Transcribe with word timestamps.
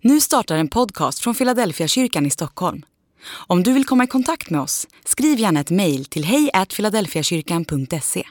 Nu 0.00 0.20
startar 0.20 0.56
en 0.56 0.68
podcast 0.68 1.18
från 1.18 1.34
Philadelphia 1.34 1.88
kyrkan 1.88 2.26
i 2.26 2.30
Stockholm. 2.30 2.82
Om 3.46 3.62
du 3.62 3.72
vill 3.72 3.84
komma 3.84 4.04
i 4.04 4.06
kontakt 4.06 4.50
med 4.50 4.60
oss, 4.60 4.86
skriv 5.04 5.38
gärna 5.38 5.60
ett 5.60 5.70
mejl 5.70 6.04
till 6.04 6.24
hejfiladelfiakyrkan.se. 6.24 8.24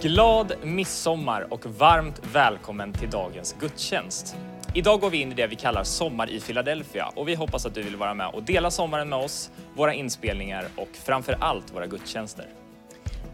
Glad 0.00 0.52
midsommar 0.64 1.52
och 1.52 1.66
varmt 1.66 2.20
välkommen 2.32 2.92
till 2.92 3.10
dagens 3.10 3.56
gudstjänst. 3.60 4.36
Idag 4.74 5.00
går 5.00 5.10
vi 5.10 5.20
in 5.20 5.32
i 5.32 5.34
det 5.34 5.46
vi 5.46 5.56
kallar 5.56 5.84
Sommar 5.84 6.30
i 6.30 6.40
Philadelphia 6.40 7.06
och 7.14 7.28
vi 7.28 7.34
hoppas 7.34 7.66
att 7.66 7.74
du 7.74 7.82
vill 7.82 7.96
vara 7.96 8.14
med 8.14 8.30
och 8.34 8.42
dela 8.42 8.70
sommaren 8.70 9.08
med 9.08 9.18
oss, 9.18 9.50
våra 9.76 9.94
inspelningar 9.94 10.68
och 10.76 10.88
framför 11.04 11.36
allt 11.40 11.74
våra 11.74 11.86
gudstjänster. 11.86 12.59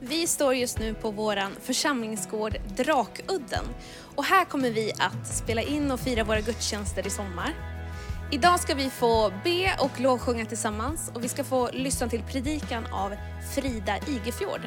Vi 0.01 0.27
står 0.27 0.55
just 0.55 0.79
nu 0.79 0.95
på 0.95 1.11
vår 1.11 1.61
församlingsgård 1.61 2.57
Drakudden 2.77 3.65
och 4.17 4.25
här 4.25 4.45
kommer 4.45 4.71
vi 4.71 4.93
att 4.93 5.37
spela 5.37 5.63
in 5.63 5.91
och 5.91 6.01
fira 6.01 6.25
våra 6.25 6.41
gudstjänster 6.41 7.07
i 7.07 7.11
sommar. 7.11 7.55
Idag 8.33 8.61
ska 8.61 8.75
vi 8.75 8.91
få 8.91 9.33
be 9.45 9.77
och 9.81 10.01
lovsjunga 10.01 10.47
tillsammans 10.47 11.11
och 11.15 11.25
vi 11.25 11.29
ska 11.29 11.45
få 11.45 11.71
lyssna 11.73 12.09
till 12.09 12.23
predikan 12.23 12.87
av 12.87 13.13
Frida 13.55 13.99
Igefjord 14.09 14.61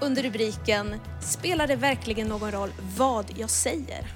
under 0.00 0.22
rubriken 0.22 1.00
Spelar 1.20 1.66
det 1.66 1.76
verkligen 1.76 2.28
någon 2.28 2.50
roll 2.50 2.70
vad 2.96 3.26
jag 3.36 3.50
säger? 3.50 4.06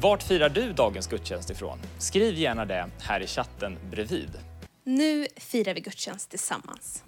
Vart 0.00 0.22
firar 0.22 0.48
du 0.48 0.72
dagens 0.72 1.06
gudstjänst 1.06 1.50
ifrån? 1.50 1.78
Skriv 1.98 2.34
gärna 2.34 2.64
det 2.64 2.90
här 3.00 3.20
i 3.20 3.26
chatten 3.26 3.78
bredvid. 3.90 4.30
Nu 4.84 5.26
firar 5.36 5.74
vi 5.74 5.80
gudstjänst 5.80 6.30
tillsammans. 6.30 7.04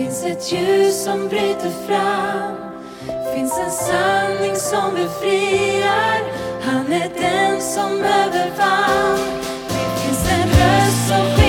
Finns 0.00 0.24
ett 0.24 0.52
ljus 0.52 1.04
som 1.04 1.28
bryter 1.28 1.70
fram. 1.86 2.56
Finns 3.34 3.58
en 3.58 3.70
sanning 3.70 4.56
som 4.56 4.94
befriar. 4.94 6.20
Han 6.62 6.92
är 6.92 7.10
den 7.20 7.60
som 7.60 7.92
övervann. 7.92 9.18
Det 9.68 10.00
finns 10.00 10.32
en 10.32 10.48
röst 10.48 11.08
som 11.08 11.39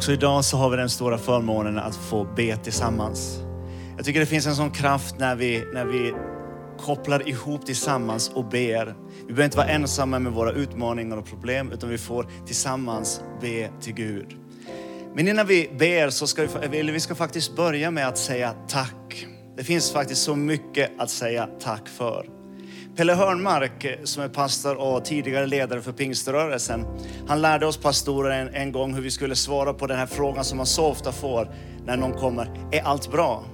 Också 0.00 0.12
idag 0.12 0.44
så 0.44 0.56
har 0.56 0.70
vi 0.70 0.76
den 0.76 0.90
stora 0.90 1.18
förmånen 1.18 1.78
att 1.78 1.96
få 1.96 2.24
be 2.36 2.56
tillsammans. 2.56 3.38
Jag 3.96 4.04
tycker 4.04 4.20
det 4.20 4.26
finns 4.26 4.46
en 4.46 4.56
sån 4.56 4.70
kraft 4.70 5.14
när 5.18 5.36
vi, 5.36 5.64
när 5.74 5.84
vi 5.84 6.14
kopplar 6.78 7.28
ihop 7.28 7.66
tillsammans 7.66 8.28
och 8.34 8.44
ber. 8.44 8.94
Vi 9.18 9.26
behöver 9.26 9.44
inte 9.44 9.56
vara 9.56 9.68
ensamma 9.68 10.18
med 10.18 10.32
våra 10.32 10.52
utmaningar 10.52 11.16
och 11.16 11.26
problem, 11.26 11.72
utan 11.72 11.88
vi 11.90 11.98
får 11.98 12.26
tillsammans 12.46 13.20
be 13.40 13.70
till 13.80 13.92
Gud. 13.92 14.36
Men 15.14 15.28
innan 15.28 15.46
vi 15.46 15.70
ber 15.78 16.10
så 16.10 16.26
ska 16.26 16.46
vi, 16.70 16.78
eller 16.78 16.92
vi 16.92 17.00
ska 17.00 17.14
faktiskt 17.14 17.56
börja 17.56 17.90
med 17.90 18.08
att 18.08 18.18
säga 18.18 18.54
tack. 18.68 19.26
Det 19.56 19.64
finns 19.64 19.92
faktiskt 19.92 20.22
så 20.22 20.36
mycket 20.36 20.90
att 20.98 21.10
säga 21.10 21.48
tack 21.60 21.88
för. 21.88 22.39
Pelle 23.00 23.14
Hörnmark 23.14 23.84
eh, 23.84 23.96
som 24.04 24.22
är 24.22 24.28
pastor 24.28 24.76
och 24.76 25.04
tidigare 25.04 25.46
ledare 25.46 25.80
för 25.80 25.92
pingströrelsen. 25.92 26.86
Han 27.28 27.40
lärde 27.40 27.66
oss 27.66 27.76
pastorer 27.76 28.30
en, 28.40 28.54
en 28.54 28.72
gång 28.72 28.94
hur 28.94 29.02
vi 29.02 29.10
skulle 29.10 29.36
svara 29.36 29.74
på 29.74 29.86
den 29.86 29.98
här 29.98 30.06
frågan 30.06 30.44
som 30.44 30.56
man 30.56 30.66
så 30.66 30.86
ofta 30.86 31.12
får 31.12 31.50
när 31.84 31.96
någon 31.96 32.12
kommer. 32.12 32.68
Är 32.72 32.82
allt 32.82 33.10
bra? 33.12 33.44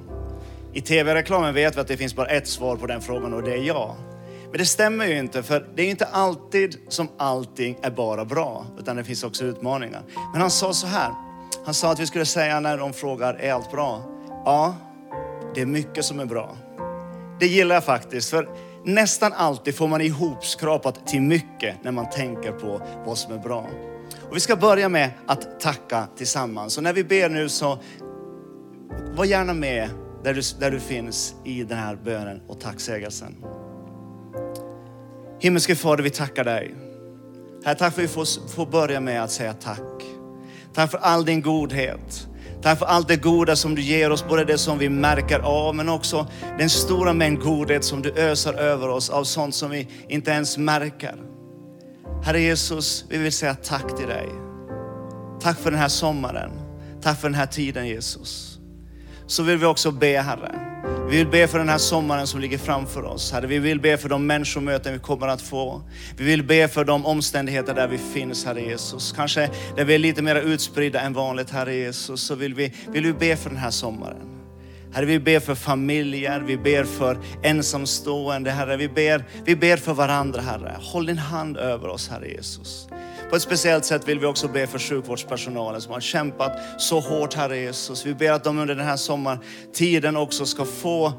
I 0.72 0.81
tv-reklamen 0.81 1.54
vet 1.54 1.76
vi 1.76 1.81
att 1.81 1.88
det 1.88 1.96
finns 1.96 2.16
bara 2.16 2.26
ett 2.26 2.48
svar 2.48 2.76
på 2.76 2.87
den 2.87 3.00
frågan 3.00 3.34
och 3.34 3.43
det 3.43 3.52
är 3.52 3.62
ja. 3.62 3.96
Men 4.50 4.58
det 4.58 4.66
stämmer 4.66 5.06
ju 5.06 5.19
inte 5.19 5.43
för 5.43 5.69
det 5.75 5.82
är 5.82 5.90
inte 5.90 6.06
alltid 6.06 6.76
som 6.88 7.08
allting 7.19 7.78
är 7.82 7.90
bara 7.90 8.25
bra 8.25 8.66
utan 8.78 8.96
det 8.96 9.04
finns 9.04 9.25
också 9.25 9.44
utmaningar. 9.44 10.02
Men 10.32 10.41
han 10.41 10.50
sa 10.50 10.72
så 10.72 10.86
här. 10.86 11.10
Han 11.65 11.74
sa 11.74 11.93
att 11.93 12.00
vi 12.00 12.06
skulle 12.06 12.26
säga 12.26 12.60
när 12.60 12.79
de 12.79 12.93
frågar 12.93 13.34
är 13.34 13.53
allt 13.53 13.70
bra? 13.70 14.03
Ja, 14.44 14.74
det 15.55 15.60
är 15.60 15.67
mycket 15.67 16.05
som 16.05 16.20
är 16.20 16.26
bra. 16.26 16.56
Det 17.41 17.46
gillar 17.46 17.74
jag 17.74 17.84
faktiskt. 17.84 18.31
För 18.31 18.48
nästan 18.86 19.32
alltid 19.32 19.76
får 19.76 19.88
man 19.88 20.00
ihopskrapat 20.00 21.06
till 21.06 21.22
mycket 21.22 21.84
när 21.84 21.93
man 21.93 22.10
tänker 22.10 22.52
på 22.52 22.81
vad 23.06 23.19
som 23.19 23.32
är 23.32 23.38
bra. 23.38 23.69
Och 24.28 24.36
vi 24.36 24.40
ska 24.40 24.56
börja 24.56 24.88
med 24.88 25.10
att 25.26 25.60
tacka 25.60 26.08
tillsammans. 26.16 26.76
Och 26.76 26.82
när 26.82 26.93
vi 26.93 27.05
ber 27.05 27.28
nu 27.28 27.48
så 27.48 27.78
var 29.14 29.24
gärna 29.24 29.55
med 29.55 29.90
där 30.24 30.34
du, 30.34 30.40
där 30.60 30.70
du 30.70 30.81
finns 30.81 31.34
i 31.44 31.62
den 31.62 31.78
här 31.78 31.96
bönen 32.05 32.40
och 32.48 32.60
tacksägelsen. 32.60 33.36
Himmelske 35.40 35.74
Fader, 35.74 36.02
vi 36.02 36.10
tackar 36.10 36.44
dig. 36.44 36.74
Herre, 37.64 37.74
tack 37.74 37.94
för 37.94 38.02
att 38.02 38.08
vi 38.08 38.12
får, 38.12 38.48
får 38.48 38.66
börja 38.66 39.00
med 39.00 39.24
att 39.24 39.31
säga 39.31 39.52
tack. 39.52 40.02
Tack 40.74 40.90
för 40.90 40.98
all 40.98 41.24
din 41.24 41.43
godhet. 41.43 42.28
Tack 42.63 42.79
för 42.79 42.86
allt 42.86 43.08
det 43.08 43.17
goda 43.17 43.56
som 43.56 43.75
du 43.75 43.82
ger 43.82 44.10
oss, 44.10 44.29
både 44.29 44.44
det 44.44 44.58
som 44.58 44.79
vi 44.79 44.89
märker 44.89 45.39
av, 45.39 45.75
men 45.75 45.89
också 45.89 46.27
den 46.58 46.70
stora 46.70 47.13
mängd 47.13 47.41
godhet 47.41 47.84
som 47.84 48.03
du 48.03 48.13
öser 48.13 48.55
över 48.55 48.89
oss 48.89 49.10
av 49.10 49.25
sånt 49.25 49.55
som 49.55 49.70
vi 49.70 49.89
inte 50.08 50.31
ens 50.31 50.58
märker. 50.58 51.15
Herre 52.25 52.41
Jesus, 52.41 53.05
vi 53.08 53.19
vill 53.19 53.32
säga 53.32 53.55
tack 53.55 53.96
till 53.96 54.06
dig. 54.06 54.29
Tack 55.41 55.58
för 55.58 55.70
den 55.70 55.81
här 55.81 55.89
sommaren. 55.89 56.51
Tack 57.03 57.20
för 57.20 57.29
den 57.29 57.34
här 57.34 57.46
tiden 57.46 57.89
Jesus. 57.89 58.58
Så 59.27 59.43
vill 59.43 59.58
vi 59.58 59.67
också 59.67 59.91
be 59.91 60.20
Herre. 60.20 60.76
Vi 61.08 61.17
vill 61.17 61.27
be 61.27 61.46
för 61.46 61.58
den 61.58 61.69
här 61.69 61.79
sommaren 61.79 62.27
som 62.27 62.41
ligger 62.41 62.58
framför 62.58 63.05
oss. 63.05 63.32
Herre, 63.32 63.46
vi 63.46 63.58
vill 63.58 63.81
be 63.81 63.96
för 63.96 64.08
de 64.08 64.27
människomöten 64.27 64.93
vi 64.93 64.98
kommer 64.98 65.29
att 65.29 65.43
få. 65.43 65.82
Vi 66.17 66.25
vill 66.25 66.43
be 66.43 66.69
för 66.69 66.84
de 66.84 67.06
omständigheter 67.06 67.75
där 67.75 67.89
vi 67.89 67.98
finns, 67.98 68.44
Herre 68.44 68.60
Jesus. 68.60 69.13
Kanske 69.13 69.51
där 69.77 69.84
vi 69.84 69.94
är 69.94 69.98
lite 69.98 70.22
mer 70.22 70.36
utspridda 70.36 71.01
än 71.01 71.13
vanligt, 71.13 71.51
Herre 71.51 71.75
Jesus. 71.75 72.20
Så 72.20 72.34
vill 72.34 72.55
vi, 72.55 72.72
vill 72.93 73.05
vi 73.05 73.13
be 73.13 73.36
för 73.36 73.51
den 73.51 73.58
här 73.58 73.70
sommaren. 73.70 74.36
Herre, 74.93 75.06
vi 75.06 75.19
ber 75.19 75.41
för 75.41 75.55
familjer, 75.55 76.41
vi 76.41 76.56
ber 76.56 76.84
för 76.84 77.19
ensamstående, 77.43 78.51
Herre. 78.51 78.77
Vi 78.77 78.89
ber, 78.89 79.25
vi 79.44 79.56
ber 79.56 79.77
för 79.77 79.94
varandra, 79.94 80.41
Herre. 80.41 80.77
Håll 80.81 81.06
din 81.06 81.19
hand 81.19 81.56
över 81.56 81.89
oss, 81.89 82.08
Herre 82.08 82.29
Jesus. 82.29 82.89
På 83.31 83.37
ett 83.37 83.43
speciellt 83.43 83.85
sätt 83.85 84.09
vill 84.09 84.19
vi 84.19 84.27
också 84.27 84.49
be 84.49 84.67
för 84.67 84.79
sjukvårdspersonalen 84.79 85.81
som 85.81 85.93
har 85.93 86.01
kämpat 86.01 86.59
så 86.79 87.01
hårt, 87.01 87.35
Herre 87.35 87.59
Jesus. 87.59 88.06
Vi 88.06 88.15
ber 88.15 88.33
att 88.33 88.45
de 88.45 88.59
under 88.59 88.75
den 88.75 88.87
här 88.87 88.97
sommartiden 88.97 90.17
också 90.17 90.47
ska 90.47 90.65
få 90.65 91.13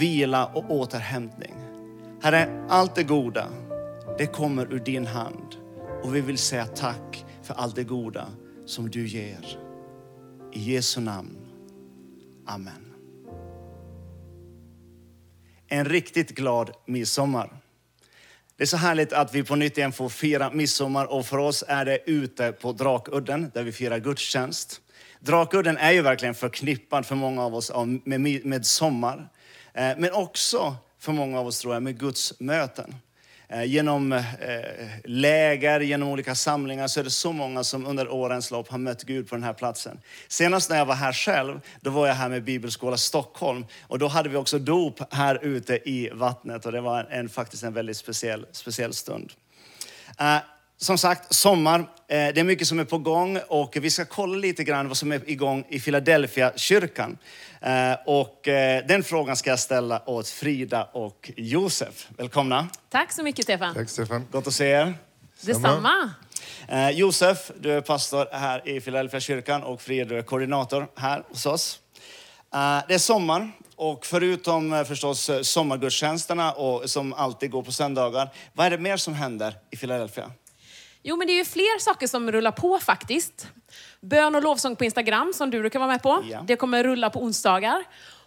vila 0.00 0.46
och 0.46 0.70
återhämtning. 0.70 1.54
Herre, 2.22 2.66
allt 2.68 2.94
det 2.94 3.02
goda, 3.02 3.46
det 4.18 4.26
kommer 4.26 4.72
ur 4.72 4.78
din 4.78 5.06
hand. 5.06 5.56
Och 6.02 6.14
vi 6.14 6.20
vill 6.20 6.38
säga 6.38 6.66
tack 6.66 7.24
för 7.42 7.54
allt 7.54 7.76
det 7.76 7.84
goda 7.84 8.26
som 8.66 8.90
du 8.90 9.06
ger. 9.06 9.58
I 10.52 10.72
Jesu 10.72 11.00
namn. 11.00 11.38
Amen. 12.46 12.94
En 15.68 15.84
riktigt 15.84 16.30
glad 16.30 16.70
midsommar. 16.86 17.61
Det 18.62 18.64
är 18.64 18.66
så 18.66 18.76
härligt 18.76 19.12
att 19.12 19.34
vi 19.34 19.44
på 19.44 19.56
nytt 19.56 19.78
igen 19.78 19.92
får 19.92 20.08
fira 20.08 20.50
midsommar 20.50 21.04
och 21.04 21.26
för 21.26 21.38
oss 21.38 21.64
är 21.68 21.84
det 21.84 21.98
ute 22.06 22.52
på 22.52 22.72
Drakudden 22.72 23.50
där 23.54 23.62
vi 23.62 23.72
firar 23.72 23.98
gudstjänst. 23.98 24.80
Drakudden 25.20 25.76
är 25.76 25.92
ju 25.92 26.02
verkligen 26.02 26.34
förknippad 26.34 27.06
för 27.06 27.14
många 27.14 27.44
av 27.44 27.54
oss 27.54 27.72
med, 28.04 28.44
med 28.44 28.66
sommar. 28.66 29.28
Eh, 29.74 29.90
men 29.98 30.12
också 30.12 30.76
för 30.98 31.12
många 31.12 31.40
av 31.40 31.46
oss 31.46 31.60
tror 31.60 31.74
jag 31.74 31.82
med 31.82 31.98
Guds 31.98 32.40
möten. 32.40 32.94
Eh, 33.52 33.64
genom 33.64 34.12
eh, 34.12 34.20
läger, 35.04 35.80
genom 35.80 36.08
olika 36.08 36.34
samlingar 36.34 36.88
så 36.88 37.00
är 37.00 37.04
det 37.04 37.10
så 37.10 37.32
många 37.32 37.64
som 37.64 37.86
under 37.86 38.08
årens 38.08 38.50
lopp 38.50 38.68
har 38.68 38.78
mött 38.78 39.02
Gud 39.02 39.28
på 39.28 39.34
den 39.34 39.44
här 39.44 39.52
platsen. 39.52 40.00
Senast 40.28 40.70
när 40.70 40.76
jag 40.76 40.86
var 40.86 40.94
här 40.94 41.12
själv, 41.12 41.60
då 41.80 41.90
var 41.90 42.06
jag 42.06 42.14
här 42.14 42.28
med 42.28 42.44
Bibelskola 42.44 42.96
Stockholm 42.96 43.66
och 43.82 43.98
då 43.98 44.08
hade 44.08 44.28
vi 44.28 44.36
också 44.36 44.58
dop 44.58 45.14
här 45.14 45.44
ute 45.44 45.90
i 45.90 46.10
vattnet 46.12 46.66
och 46.66 46.72
det 46.72 46.80
var 46.80 47.04
en, 47.04 47.28
faktiskt 47.28 47.62
en 47.62 47.74
väldigt 47.74 47.96
speciell, 47.96 48.46
speciell 48.52 48.92
stund. 48.92 49.32
Eh, 50.18 50.36
som 50.82 50.98
sagt, 50.98 51.34
sommar. 51.34 51.80
Eh, 51.80 51.86
det 52.08 52.38
är 52.38 52.44
mycket 52.44 52.66
som 52.66 52.78
är 52.78 52.84
på 52.84 52.98
gång 52.98 53.38
och 53.48 53.76
vi 53.80 53.90
ska 53.90 54.04
kolla 54.04 54.36
lite 54.36 54.64
grann 54.64 54.88
vad 54.88 54.96
som 54.96 55.12
är 55.12 55.30
igång 55.30 55.64
i 55.68 55.80
Philadelphia 55.80 56.52
kyrkan. 56.56 57.18
Eh, 57.60 57.92
och 58.06 58.48
eh, 58.48 58.86
den 58.86 59.02
frågan 59.02 59.36
ska 59.36 59.50
jag 59.50 59.58
ställa 59.58 60.02
åt 60.06 60.28
Frida 60.28 60.84
och 60.84 61.30
Josef. 61.36 62.08
Välkomna. 62.18 62.68
Tack 62.90 63.12
så 63.12 63.22
mycket 63.22 63.44
Stefan. 63.44 63.74
Tack 63.74 63.88
Stefan. 63.88 64.26
Gott 64.30 64.46
att 64.46 64.52
se 64.52 64.66
er. 64.66 64.94
Detsamma. 65.40 66.10
Josef, 66.92 67.50
du 67.60 67.72
är 67.72 67.80
pastor 67.80 68.26
här 68.32 68.68
i 68.68 68.80
Philadelphia 68.80 69.20
kyrkan 69.20 69.62
och 69.62 69.82
Frida, 69.82 70.04
du 70.04 70.18
är 70.18 70.22
koordinator 70.22 70.88
här 70.96 71.22
hos 71.28 71.46
oss. 71.46 71.80
Det 72.88 72.94
är 72.94 72.98
sommar 72.98 73.52
och 73.76 74.06
förutom 74.06 74.84
förstås 74.88 75.30
sommargudstjänsterna 75.42 76.52
och, 76.52 76.90
som 76.90 77.12
alltid 77.12 77.50
går 77.50 77.62
på 77.62 77.72
söndagar, 77.72 78.28
vad 78.52 78.66
är 78.66 78.70
det 78.70 78.78
mer 78.78 78.96
som 78.96 79.14
händer 79.14 79.54
i 79.70 79.76
Philadelphia? 79.76 80.30
Jo, 81.02 81.16
men 81.16 81.26
det 81.26 81.32
är 81.32 81.36
ju 81.36 81.44
fler 81.44 81.78
saker 81.78 82.06
som 82.06 82.32
rullar 82.32 82.50
på 82.50 82.78
faktiskt. 82.78 83.48
Bön 84.00 84.34
och 84.34 84.42
lovsång 84.42 84.76
på 84.76 84.84
Instagram 84.84 85.32
som 85.34 85.50
du 85.50 85.60
brukar 85.60 85.78
vara 85.78 85.90
med 85.90 86.02
på. 86.02 86.24
Ja. 86.30 86.44
Det 86.46 86.56
kommer 86.56 86.84
rulla 86.84 87.10
på 87.10 87.20
onsdagar. 87.22 87.84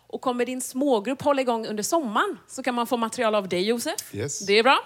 Och 0.07 0.21
kommer 0.21 0.45
din 0.45 0.61
smågrupp 0.61 1.21
hålla 1.21 1.41
igång 1.41 1.67
under 1.67 1.83
sommaren 1.83 2.37
så 2.47 2.63
kan 2.63 2.75
man 2.75 2.87
få 2.87 2.97
material 2.97 3.35
av 3.35 3.49
dig 3.49 3.67
Josef. 3.67 4.15
Yes. 4.15 4.45
Det 4.45 4.53
är 4.59 4.63
bra. 4.63 4.79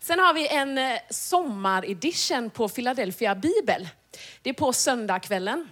Sen 0.00 0.18
har 0.18 0.34
vi 0.34 0.48
en 0.48 0.78
eh, 0.78 0.98
sommaredition 1.10 2.50
på 2.50 2.68
Philadelphia 2.68 3.34
Bibel. 3.34 3.88
Det 4.42 4.50
är 4.50 4.54
på 4.54 4.72
söndagskvällen. 4.72 5.68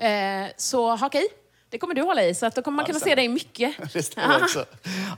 Eh, 0.00 0.46
så 0.56 0.96
haka 0.96 1.18
i. 1.18 1.28
Det 1.76 1.80
kommer 1.80 1.94
du 1.94 2.02
hålla 2.02 2.24
i, 2.24 2.34
så 2.34 2.46
att 2.46 2.54
då 2.54 2.62
kommer 2.62 2.76
man 2.76 2.86
kunna 2.86 3.00
se 3.00 3.14
dig 3.14 3.28
mycket. 3.28 3.74
Det 3.92 4.02
stämmer 4.02 4.42
också. 4.42 4.66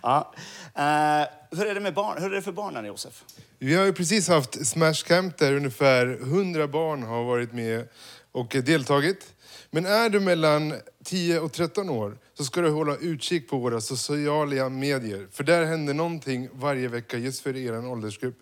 Ja. 0.03 0.35
Eh, 0.75 1.27
hur 1.59 1.67
är 1.67 1.75
det 1.75 1.81
med 1.81 1.95
barn? 1.95 2.23
Hur 2.23 2.33
är 2.33 2.37
det 2.37 2.43
för 2.43 2.53
barnen, 2.53 2.85
Josef? 2.85 3.25
Vi 3.59 3.75
har 3.75 3.85
ju 3.85 3.93
precis 3.93 4.29
haft 4.29 4.67
Smash 4.67 5.05
Camp 5.07 5.39
där 5.39 5.57
ungefär 5.57 6.07
100 6.23 6.69
barn 6.69 7.03
har 7.03 7.25
varit 7.25 7.53
med 7.53 7.89
och 8.33 8.49
deltagit. 8.49 9.35
Men 9.71 9.87
är 9.87 10.09
du 10.09 10.21
mellan 10.21 10.75
10 11.05 11.41
och 11.41 11.53
13 11.53 11.91
år 11.91 12.19
så 12.35 12.45
ska 12.45 12.61
du 12.61 12.71
hålla 12.71 12.97
utkik 12.97 13.49
på 13.49 13.59
våra 13.59 13.81
sociala 13.81 14.69
medier. 14.69 15.29
För 15.33 15.45
där 15.45 15.65
händer 15.65 15.95
någonting 15.95 16.49
varje 16.53 16.89
vecka 16.89 17.19
just 17.19 17.41
för 17.41 17.57
er 17.57 17.87
åldersgrupp. 17.87 18.39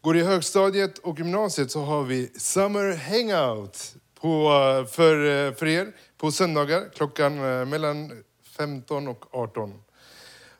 Går 0.00 0.14
du 0.14 0.20
i 0.20 0.24
högstadiet 0.24 0.98
och 0.98 1.18
gymnasiet 1.18 1.70
så 1.70 1.80
har 1.80 2.02
vi 2.02 2.30
Summer 2.36 2.96
Hangout 2.96 3.94
på, 4.24 4.50
eh, 4.52 4.86
för, 4.86 5.46
eh, 5.46 5.54
för 5.54 5.66
er 5.66 5.92
på 6.16 6.32
söndagar 6.32 6.88
klockan 6.94 7.38
eh, 7.38 7.64
mellan 7.64 8.24
15 8.56 9.08
och 9.08 9.34
18. 9.34 9.82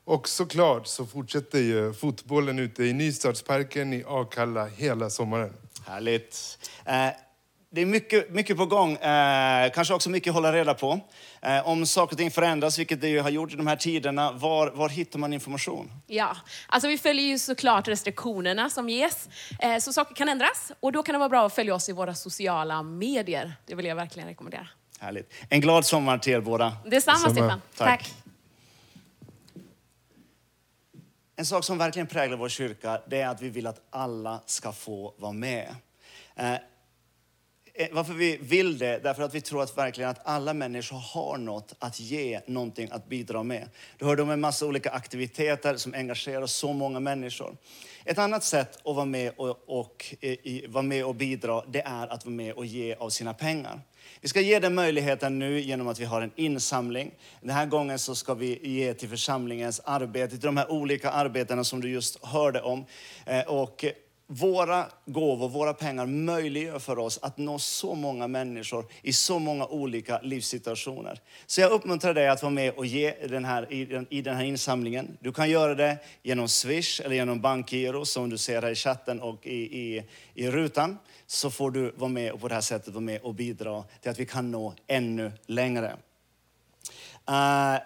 Och 0.04 0.28
såklart 0.28 0.86
så 0.86 1.06
fortsätter 1.06 1.58
ju 1.58 1.92
fotbollen 1.92 2.58
ute 2.58 2.84
i 2.84 2.92
Nystadsparken 2.92 3.92
i 3.92 4.04
Akalla 4.06 4.66
hela 4.66 5.10
sommaren. 5.10 5.52
Härligt. 5.86 6.58
Eh, 6.84 7.08
det 7.74 7.80
är 7.80 7.86
mycket, 7.86 8.30
mycket 8.30 8.56
på 8.56 8.66
gång, 8.66 8.92
eh, 8.96 9.70
kanske 9.70 9.94
också 9.94 10.10
mycket 10.10 10.30
att 10.30 10.34
hålla 10.34 10.52
reda 10.52 10.74
på. 10.74 11.00
Eh, 11.42 11.68
om 11.68 11.86
saker 11.86 12.14
och 12.14 12.18
ting 12.18 12.30
förändras, 12.30 12.78
vilket 12.78 13.00
det 13.00 13.08
ju 13.08 13.20
har 13.20 13.30
gjort 13.30 13.52
i 13.52 13.56
de 13.56 13.66
här 13.66 13.76
tiderna, 13.76 14.32
var, 14.32 14.70
var 14.70 14.88
hittar 14.88 15.18
man 15.18 15.32
information? 15.32 15.90
Ja, 16.06 16.36
alltså 16.66 16.88
vi 16.88 16.98
följer 16.98 17.24
ju 17.24 17.38
såklart 17.38 17.88
restriktionerna 17.88 18.70
som 18.70 18.88
ges. 18.88 19.28
Eh, 19.60 19.78
så 19.78 19.92
saker 19.92 20.14
kan 20.14 20.28
ändras 20.28 20.72
och 20.80 20.92
då 20.92 21.02
kan 21.02 21.12
det 21.12 21.18
vara 21.18 21.28
bra 21.28 21.46
att 21.46 21.54
följa 21.54 21.74
oss 21.74 21.88
i 21.88 21.92
våra 21.92 22.14
sociala 22.14 22.82
medier. 22.82 23.52
Det 23.66 23.74
vill 23.74 23.86
jag 23.86 23.96
verkligen 23.96 24.28
rekommendera. 24.28 24.68
Härligt. 25.00 25.32
En 25.48 25.60
glad 25.60 25.86
sommar 25.86 26.18
till 26.18 26.32
er 26.32 26.40
båda. 26.40 26.76
Detsamma, 26.84 27.28
Detsamma. 27.28 27.30
Stefan. 27.30 27.60
Tack. 27.76 28.14
En 31.36 31.46
sak 31.46 31.64
som 31.64 31.78
verkligen 31.78 32.06
präglar 32.06 32.36
vår 32.36 32.48
kyrka, 32.48 33.00
det 33.06 33.20
är 33.20 33.28
att 33.28 33.42
vi 33.42 33.48
vill 33.48 33.66
att 33.66 33.80
alla 33.90 34.40
ska 34.46 34.72
få 34.72 35.14
vara 35.18 35.32
med. 35.32 35.74
Eh, 37.76 37.88
varför 37.92 38.14
vi 38.14 38.36
vill 38.36 38.78
det? 38.78 38.98
Därför 39.02 39.22
att 39.22 39.34
vi 39.34 39.40
tror 39.40 39.62
att 39.62 39.78
verkligen 39.78 40.10
att 40.10 40.20
alla 40.24 40.54
människor 40.54 40.96
har 40.96 41.38
något 41.38 41.74
att 41.78 42.00
ge, 42.00 42.40
någonting 42.46 42.88
att 42.92 43.08
bidra 43.08 43.42
med. 43.42 43.68
Du 43.98 44.04
hörde 44.04 44.22
om 44.22 44.30
en 44.30 44.40
massa 44.40 44.66
olika 44.66 44.90
aktiviteter 44.90 45.76
som 45.76 45.94
engagerar 45.94 46.46
så 46.46 46.72
många 46.72 47.00
människor. 47.00 47.56
Ett 48.04 48.18
annat 48.18 48.44
sätt 48.44 48.76
att 48.76 48.96
vara 48.96 49.04
med 49.04 49.32
och, 49.36 49.64
och, 49.66 50.14
eh, 50.20 50.30
i, 50.30 50.66
vara 50.68 50.82
med 50.82 51.04
och 51.04 51.14
bidra, 51.14 51.62
det 51.68 51.80
är 51.80 52.06
att 52.06 52.24
vara 52.24 52.34
med 52.34 52.52
och 52.52 52.66
ge 52.66 52.94
av 52.94 53.10
sina 53.10 53.34
pengar. 53.34 53.80
Vi 54.20 54.28
ska 54.28 54.40
ge 54.40 54.58
den 54.58 54.74
möjligheten 54.74 55.38
nu 55.38 55.60
genom 55.60 55.88
att 55.88 56.00
vi 56.00 56.04
har 56.04 56.22
en 56.22 56.32
insamling. 56.36 57.14
Den 57.40 57.50
här 57.50 57.66
gången 57.66 57.98
så 57.98 58.14
ska 58.14 58.34
vi 58.34 58.68
ge 58.68 58.94
till 58.94 59.08
församlingens 59.08 59.80
arbete, 59.84 60.30
till 60.30 60.46
de 60.46 60.56
här 60.56 60.70
olika 60.70 61.10
arbetena 61.10 61.64
som 61.64 61.80
du 61.80 61.90
just 61.90 62.24
hörde 62.24 62.62
om. 62.62 62.84
Eh, 63.26 63.40
och 63.40 63.84
våra 64.38 64.86
gåvor, 65.06 65.48
våra 65.48 65.74
pengar 65.74 66.06
möjliggör 66.06 66.78
för 66.78 66.98
oss 66.98 67.18
att 67.22 67.38
nå 67.38 67.58
så 67.58 67.94
många 67.94 68.28
människor 68.28 68.86
i 69.02 69.12
så 69.12 69.38
många 69.38 69.66
olika 69.66 70.20
livssituationer. 70.20 71.20
Så 71.46 71.60
jag 71.60 71.72
uppmuntrar 71.72 72.14
dig 72.14 72.28
att 72.28 72.42
vara 72.42 72.52
med 72.52 72.74
och 72.74 72.86
ge 72.86 73.14
den 73.28 73.44
här, 73.44 73.72
i, 73.72 73.84
den, 73.84 74.06
i 74.10 74.22
den 74.22 74.36
här 74.36 74.44
insamlingen. 74.44 75.18
Du 75.20 75.32
kan 75.32 75.50
göra 75.50 75.74
det 75.74 75.98
genom 76.22 76.48
Swish 76.48 77.00
eller 77.04 77.16
genom 77.16 77.40
bankgiro 77.40 78.04
som 78.04 78.30
du 78.30 78.38
ser 78.38 78.62
här 78.62 78.70
i 78.70 78.74
chatten 78.74 79.20
och 79.20 79.46
i, 79.46 79.80
i, 79.80 80.04
i 80.34 80.50
rutan. 80.50 80.98
Så 81.26 81.50
får 81.50 81.70
du 81.70 81.90
vara 81.90 82.10
med 82.10 82.32
och 82.32 82.40
på 82.40 82.48
det 82.48 82.54
här 82.54 82.62
sättet 82.62 82.94
vara 82.94 83.04
med 83.04 83.20
och 83.20 83.34
bidra 83.34 83.84
till 84.00 84.10
att 84.10 84.18
vi 84.18 84.26
kan 84.26 84.50
nå 84.50 84.74
ännu 84.86 85.32
längre. 85.46 85.96
Uh, 87.28 87.78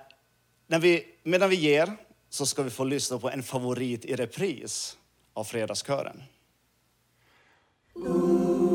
när 0.66 0.78
vi, 0.78 1.04
medan 1.22 1.50
vi 1.50 1.56
ger 1.56 1.96
så 2.30 2.46
ska 2.46 2.62
vi 2.62 2.70
få 2.70 2.84
lyssna 2.84 3.18
på 3.18 3.30
en 3.30 3.42
favorit 3.42 4.04
i 4.04 4.16
repris 4.16 4.96
av 5.32 5.44
Fredagskören. 5.44 6.22
Den 8.00 8.67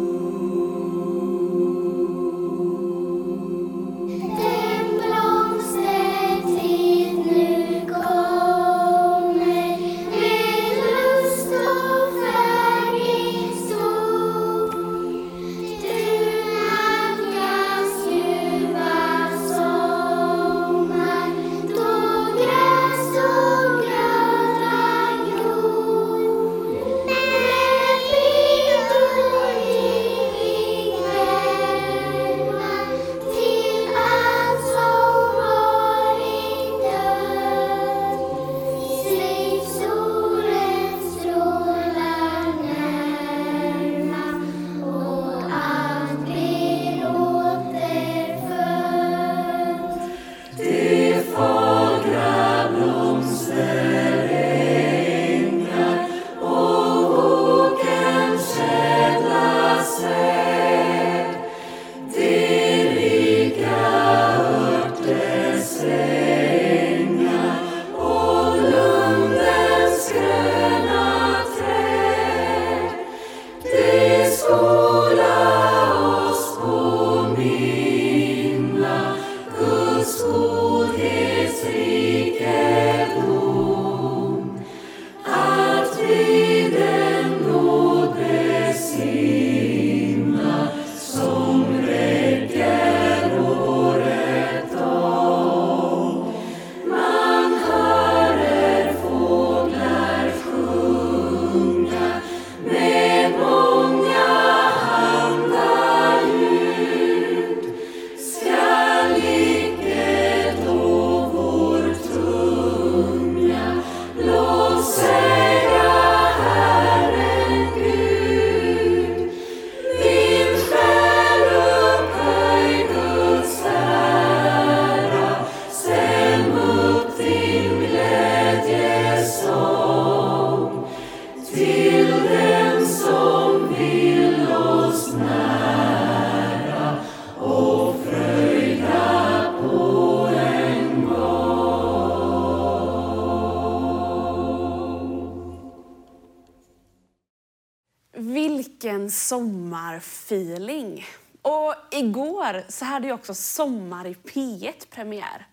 så 152.67 152.85
hade 152.85 153.07
ju 153.07 153.13
också 153.13 153.33
Sommar 153.33 154.07
i 154.07 154.13
P1 154.13 154.87
premiär. 154.89 155.47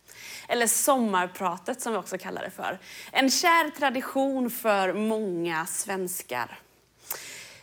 Eller 0.48 0.66
Sommarpratet 0.66 1.80
som 1.80 1.92
vi 1.92 1.98
också 1.98 2.18
kallar 2.18 2.42
det 2.42 2.50
för. 2.50 2.78
En 3.12 3.30
kär 3.30 3.70
tradition 3.70 4.50
för 4.50 4.92
många 4.92 5.66
svenskar. 5.66 6.58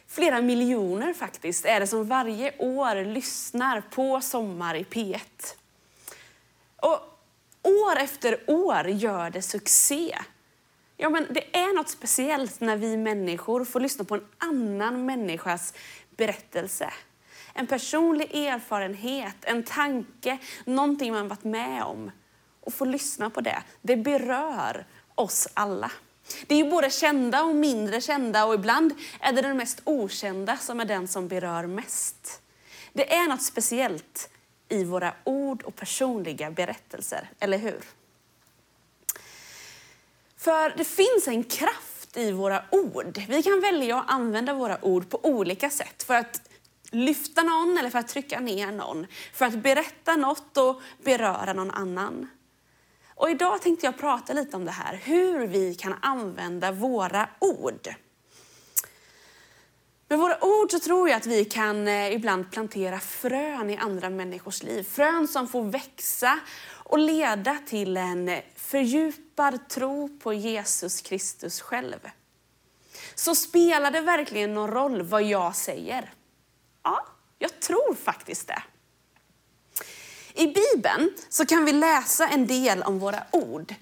Flera 0.08 0.42
miljoner 0.42 1.13
faktiskt 1.13 1.66
är 1.66 1.80
det 1.80 1.88
som 1.88 2.08
varje 2.08 2.58
år 2.58 3.06
lyssnar 3.06 3.82
på 3.82 4.22
Sommar 4.22 4.75
i 4.75 4.84
P1. 4.84 5.20
Och 6.75 7.20
år 7.63 7.98
efter 7.98 8.39
år 8.48 8.88
gör 8.88 9.30
det 9.30 9.42
succé. 9.42 10.18
Ja, 10.98 11.10
men 11.10 11.27
det 11.30 11.56
är 11.58 11.75
något 11.75 11.89
speciellt 11.89 12.60
när 12.60 12.77
vi 12.77 12.98
människor 12.98 13.66
får 13.66 13.80
lyssna 13.80 14.06
på 14.06 14.16
en 14.16 14.25
annan 14.38 15.06
människas 15.06 15.74
berättelse. 16.10 16.94
En 17.58 17.68
personlig 17.68 18.36
erfarenhet, 18.36 19.36
en 19.42 19.64
tanke, 19.64 20.38
någonting 20.66 21.14
man 21.14 21.28
varit 21.28 21.44
med 21.44 21.84
om. 21.84 22.12
Och 22.62 22.74
få 22.74 22.86
lyssna 22.86 23.30
på 23.30 23.42
det, 23.42 23.64
det 23.82 23.98
berör 23.98 24.86
oss 25.16 25.48
alla. 25.54 25.92
Det 26.48 26.56
är 26.56 26.64
ju 26.64 26.70
både 26.70 26.90
kända 26.90 27.44
och 27.44 27.56
mindre 27.56 28.02
kända 28.02 28.46
och 28.46 28.54
ibland 28.54 28.94
är 29.20 29.34
det 29.34 29.42
den 29.42 29.58
mest 29.58 29.82
okända 29.84 30.58
som 30.58 30.80
är 30.80 30.86
den 30.86 31.08
som 31.08 31.28
berör 31.28 31.68
mest. 31.68 32.42
Det 32.94 33.16
är 33.16 33.28
något 33.28 33.44
speciellt 33.44 34.30
i 34.70 34.84
våra 34.84 35.14
ord 35.24 35.63
och 35.63 35.76
personliga 35.76 36.52
berättelser, 36.52 37.30
eller 37.39 37.58
hur? 37.58 37.82
För 40.38 40.74
det 40.78 40.84
finns 40.84 41.28
en 41.28 41.43
kraft 41.43 42.17
i 42.17 42.32
våra 42.32 42.63
ord. 42.72 43.22
Vi 43.28 43.43
kan 43.43 43.62
välja 43.62 44.00
att 44.00 44.12
använda 44.12 44.54
våra 44.54 44.86
ord 44.86 45.10
på 45.10 45.20
olika 45.26 45.70
sätt 45.70 46.04
för 46.04 46.15
att 46.15 46.46
lyfta 46.91 47.43
någon 47.43 47.78
eller 47.78 47.89
för 47.89 48.00
att 48.00 48.08
trycka 48.08 48.39
ner 48.39 48.71
någon. 48.71 49.08
För 49.34 49.45
att 49.45 49.56
berätta 49.56 50.15
något 50.15 50.58
och 50.58 50.82
beröra 51.04 51.54
någon 51.54 51.71
annan. 51.71 52.28
Och 53.15 53.30
idag 53.30 53.62
tänkte 53.62 53.86
jag 53.86 53.97
prata 53.97 54.34
lite 54.34 54.58
om 54.58 54.65
det 54.65 54.71
här, 54.71 55.00
hur 55.04 55.47
vi 55.47 55.76
kan 55.76 55.95
använda 56.02 56.71
våra 56.71 57.30
ord. 57.39 57.89
Med 60.10 60.19
våra 60.19 60.43
ord 60.43 60.71
så 60.71 60.80
tror 60.80 61.10
jag 61.10 61.17
att 61.17 61.26
vi 61.26 61.45
kan 61.45 61.88
eh, 61.88 62.13
ibland 62.13 62.52
plantera 62.52 63.00
frön 63.00 63.69
i 63.69 63.78
andra 63.78 64.10
människors 64.10 64.63
liv. 64.63 64.84
Frön 64.84 65.28
som 65.28 65.47
får 65.47 65.63
växa 65.63 66.39
och 66.69 67.00
leda 67.00 67.58
till 67.65 67.97
en 67.97 68.41
fördjupad 68.56 69.69
tro 69.69 70.19
på 70.19 70.34
Jesus 70.34 71.02
Kristus 71.02 71.62
själv. 71.62 72.10
Så 73.15 73.36
spelar 73.36 73.91
det 73.91 74.02
verkligen 74.02 74.54
någon 74.54 74.71
roll 74.71 75.02
vad 75.02 75.23
jag 75.23 75.56
säger? 75.56 76.13
Ja, 76.88 77.06
jag 77.39 77.60
tror 77.60 77.95
faktiskt 77.95 78.47
det. 78.47 78.63
I 80.34 80.47
Bibeln 80.47 81.13
så 81.30 81.45
kan 81.45 81.65
vi 81.65 81.73
läsa 81.73 82.28
en 82.28 82.47
del 82.47 82.84
om 82.84 83.00
våra 83.00 83.23
ord. 83.32 83.73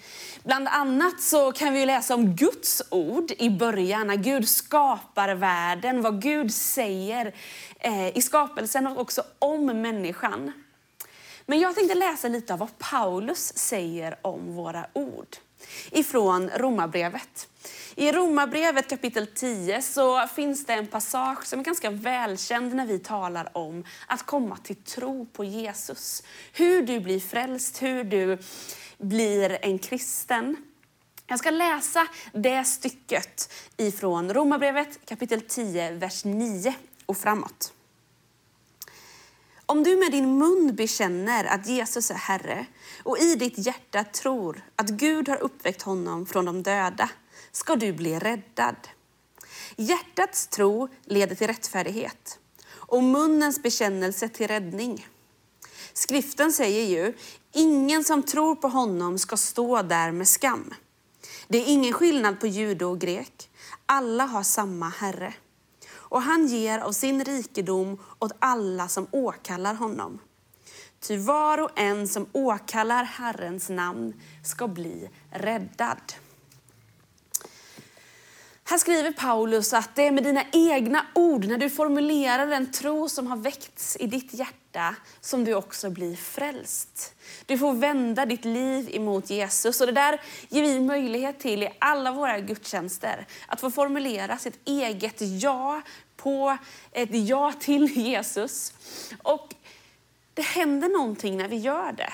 Bland 0.44 0.68
annat 0.68 1.22
så 1.22 1.52
kan 1.52 1.74
vi 1.74 1.86
läsa 1.86 2.14
om 2.14 2.36
Guds 2.36 2.82
ord 2.92 3.32
i 3.38 3.50
början, 3.50 4.08
när 4.08 4.16
Gud 4.16 4.50
skapar 4.50 5.36
världen, 5.36 6.02
vad 6.02 6.22
Gud 6.22 6.54
säger 6.54 7.36
eh, 7.80 8.18
i 8.18 8.22
skapelsen 8.22 8.88
och 8.88 9.00
också 9.00 9.24
om 9.40 9.66
människan. 9.66 10.52
Men 11.46 11.60
jag 11.60 11.76
tänkte 11.76 11.96
läsa 11.96 12.28
lite 12.28 12.54
av 12.54 12.60
vad 12.60 12.78
Paulus 12.78 13.58
säger 13.58 14.20
om 14.22 14.56
våra 14.56 14.86
ord 14.94 15.38
ifrån 15.92 16.50
Romarbrevet. 16.50 17.48
I 17.96 18.12
Romarbrevet 18.12 18.90
kapitel 18.90 19.28
10 19.28 19.82
så 19.82 20.28
finns 20.28 20.66
det 20.66 20.74
en 20.74 20.88
passage 20.88 21.46
som 21.46 21.60
är 21.60 21.64
ganska 21.64 21.90
välkänd 21.90 22.74
när 22.74 22.86
vi 22.86 23.00
talar 23.00 23.58
om 23.58 23.84
att 24.08 24.26
komma 24.26 24.58
till 24.58 24.76
tro 24.76 25.26
på 25.26 25.44
Jesus. 25.44 26.24
Hur 26.54 26.82
du 26.82 27.00
blir 27.00 27.20
frälst, 27.20 27.82
hur 27.82 28.04
du 28.04 28.38
blir 28.98 29.58
en 29.62 29.80
kristen. 29.80 30.56
Jag 31.28 31.40
ska 31.40 31.50
läsa 31.50 32.08
det 32.34 32.64
stycket 32.64 33.54
ifrån 33.78 34.34
Romarbrevet 34.34 35.00
kapitel 35.06 35.42
10, 35.42 35.92
vers 35.92 36.26
9 36.26 36.76
och 37.06 37.18
framåt. 37.18 37.74
Om 39.66 39.84
du 39.84 39.96
med 39.96 40.12
din 40.12 40.38
mun 40.38 40.76
bekänner 40.76 41.46
att 41.46 41.68
Jesus 41.68 42.12
är 42.12 42.16
Herre 42.16 42.66
och 43.06 43.18
i 43.18 43.36
ditt 43.36 43.58
hjärta 43.58 44.04
tror 44.04 44.64
att 44.76 44.90
Gud 44.90 45.30
har 45.30 45.44
uppväckt 45.44 45.82
honom 45.82 46.26
från 46.26 46.46
de 46.46 46.64
döda 46.64 47.10
ska 47.52 47.76
du 47.76 47.94
bli 47.94 48.20
räddad. 48.20 48.76
Hjärtats 49.76 50.48
tro 50.48 50.88
leder 51.06 51.36
till 51.36 51.48
rättfärdighet 51.48 52.40
och 52.74 53.04
munnens 53.04 53.64
bekännelse 53.64 54.30
till 54.30 54.48
räddning. 54.48 55.08
Skriften 55.94 56.52
säger 56.52 56.86
ju, 56.86 57.14
ingen 57.52 58.04
som 58.04 58.24
tror 58.24 58.56
på 58.56 58.68
honom 58.68 59.20
ska 59.20 59.38
stå 59.38 59.82
där 59.82 60.12
med 60.12 60.28
skam. 60.28 60.74
Det 61.48 61.58
är 61.58 61.68
ingen 61.68 61.94
skillnad 61.94 62.40
på 62.40 62.48
jude 62.48 62.86
och 62.86 63.00
grek. 63.00 63.50
Alla 63.86 64.26
har 64.26 64.44
samma 64.44 64.90
Herre. 64.90 65.34
Och 65.92 66.22
han 66.22 66.48
ger 66.48 66.80
av 66.80 66.92
sin 66.92 67.26
rikedom 67.26 67.98
åt 68.20 68.32
alla 68.40 68.88
som 68.88 69.08
åkallar 69.12 69.74
honom. 69.74 70.20
Ty 71.08 71.18
var 71.18 71.58
och 71.58 71.72
en 71.76 72.08
som 72.08 72.26
åkallar 72.32 73.04
Herrens 73.04 73.70
namn 73.70 74.14
ska 74.44 74.68
bli 74.68 75.10
räddad. 75.32 76.14
Här 78.64 78.78
skriver 78.78 79.12
Paulus 79.12 79.74
att 79.74 79.96
det 79.96 80.08
är 80.08 80.12
med 80.12 80.24
dina 80.24 80.44
egna 80.54 81.06
ord, 81.16 81.46
när 81.46 81.58
du 81.58 81.70
formulerar 81.70 82.48
den 82.48 82.72
tro 82.72 83.10
som 83.10 83.28
har 83.28 83.38
väckts 83.38 83.98
i 84.00 84.08
ditt 84.08 84.34
hjärta, 84.34 84.96
som 85.22 85.46
du 85.46 85.54
också 85.54 85.90
blir 85.90 86.16
frälst. 86.16 87.16
Du 87.46 87.58
får 87.58 87.74
vända 87.74 88.26
ditt 88.26 88.46
liv 88.46 88.90
emot 88.96 89.30
Jesus. 89.30 89.82
Och 89.82 89.88
det 89.88 89.94
där 89.94 90.22
ger 90.50 90.62
vi 90.62 90.80
möjlighet 90.80 91.40
till 91.40 91.64
i 91.64 91.70
alla 91.80 92.12
våra 92.12 92.40
gudstjänster. 92.40 93.28
Att 93.48 93.62
få 93.62 93.72
formulera 93.72 94.38
sitt 94.38 94.60
eget 94.66 95.16
ja 95.20 95.82
på 96.18 96.58
ett 96.92 97.10
ja 97.12 97.54
till 97.60 97.98
Jesus. 97.98 98.74
Och 99.24 99.56
det 100.36 100.42
händer 100.42 100.90
någonting 100.90 101.38
när 101.38 101.48
vi 101.48 101.56
gör 101.56 101.92
det. 101.92 102.14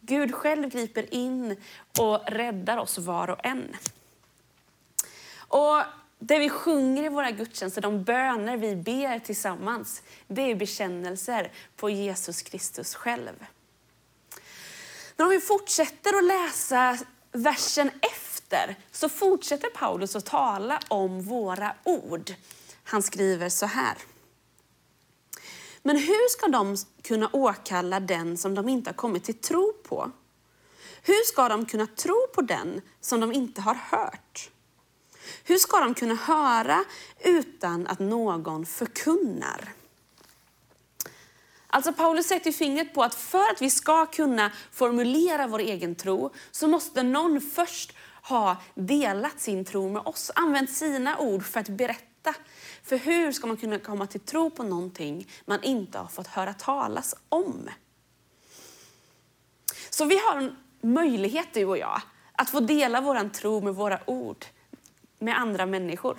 Gud 0.00 0.34
själv 0.34 0.68
griper 0.68 1.14
in 1.14 1.56
och 1.98 2.20
räddar 2.26 2.76
oss 2.76 2.98
var 2.98 3.30
och 3.30 3.46
en. 3.46 3.76
Och 5.36 5.82
det 6.18 6.38
vi 6.38 6.50
sjunger 6.50 7.04
i 7.04 7.08
våra 7.08 7.30
gudstjänster, 7.30 7.82
de 7.82 8.04
böner 8.04 8.56
vi 8.56 8.76
ber 8.76 9.18
tillsammans, 9.18 10.02
det 10.26 10.42
är 10.42 10.54
bekännelser 10.54 11.52
på 11.76 11.90
Jesus 11.90 12.42
Kristus 12.42 12.94
själv. 12.94 13.46
Men 15.16 15.26
om 15.26 15.30
vi 15.30 15.40
fortsätter 15.40 16.18
att 16.18 16.24
läsa 16.24 16.98
versen 17.32 17.90
efter 18.00 18.76
så 18.90 19.08
fortsätter 19.08 19.68
Paulus 19.68 20.16
att 20.16 20.26
tala 20.26 20.80
om 20.88 21.22
våra 21.22 21.74
ord. 21.84 22.32
Han 22.84 23.02
skriver 23.02 23.48
så 23.48 23.66
här. 23.66 23.94
Men 25.86 25.96
hur 25.96 26.28
ska 26.28 26.48
de 26.48 26.76
kunna 27.02 27.30
åkalla 27.32 28.00
den 28.00 28.36
som 28.36 28.54
de 28.54 28.68
inte 28.68 28.90
har 28.90 28.94
kommit 28.94 29.24
till 29.24 29.34
tro 29.34 29.72
på? 29.72 30.10
Hur 31.02 31.24
ska 31.24 31.48
de 31.48 31.66
kunna 31.66 31.86
tro 31.86 32.26
på 32.34 32.42
den 32.42 32.80
som 33.00 33.20
de 33.20 33.32
inte 33.32 33.60
har 33.60 33.74
hört? 33.74 34.50
Hur 35.44 35.56
ska 35.56 35.80
de 35.80 35.94
kunna 35.94 36.14
höra 36.14 36.84
utan 37.24 37.86
att 37.86 37.98
någon 37.98 38.66
förkunnar? 38.66 39.72
Alltså 41.66 41.92
Paulus 41.92 42.26
sätter 42.26 42.52
fingret 42.52 42.94
på 42.94 43.02
att 43.02 43.14
för 43.14 43.50
att 43.50 43.62
vi 43.62 43.70
ska 43.70 44.06
kunna 44.06 44.52
formulera 44.72 45.46
vår 45.46 45.58
egen 45.58 45.94
tro 45.94 46.30
så 46.50 46.68
måste 46.68 47.02
någon 47.02 47.40
först 47.40 47.92
ha 48.22 48.56
delat 48.74 49.40
sin 49.40 49.64
tro 49.64 49.88
med 49.88 50.02
oss, 50.02 50.30
använt 50.34 50.70
sina 50.70 51.18
ord 51.18 51.44
för 51.44 51.60
att 51.60 51.68
berätta. 51.68 52.13
För 52.82 52.96
hur 52.96 53.32
ska 53.32 53.46
man 53.46 53.56
kunna 53.56 53.78
komma 53.78 54.06
till 54.06 54.20
tro 54.20 54.50
på 54.50 54.62
någonting 54.62 55.28
man 55.44 55.62
inte 55.62 55.98
har 55.98 56.06
fått 56.06 56.26
höra 56.26 56.54
talas 56.54 57.14
om? 57.28 57.68
Så 59.90 60.04
vi 60.04 60.18
har 60.18 60.38
en 60.38 60.56
möjlighet, 60.80 61.48
du 61.52 61.64
och 61.64 61.78
jag, 61.78 62.00
att 62.32 62.50
få 62.50 62.60
dela 62.60 63.00
vår 63.00 63.28
tro 63.28 63.60
med 63.60 63.74
våra 63.74 64.00
ord 64.06 64.44
med 65.18 65.38
andra 65.38 65.66
människor. 65.66 66.18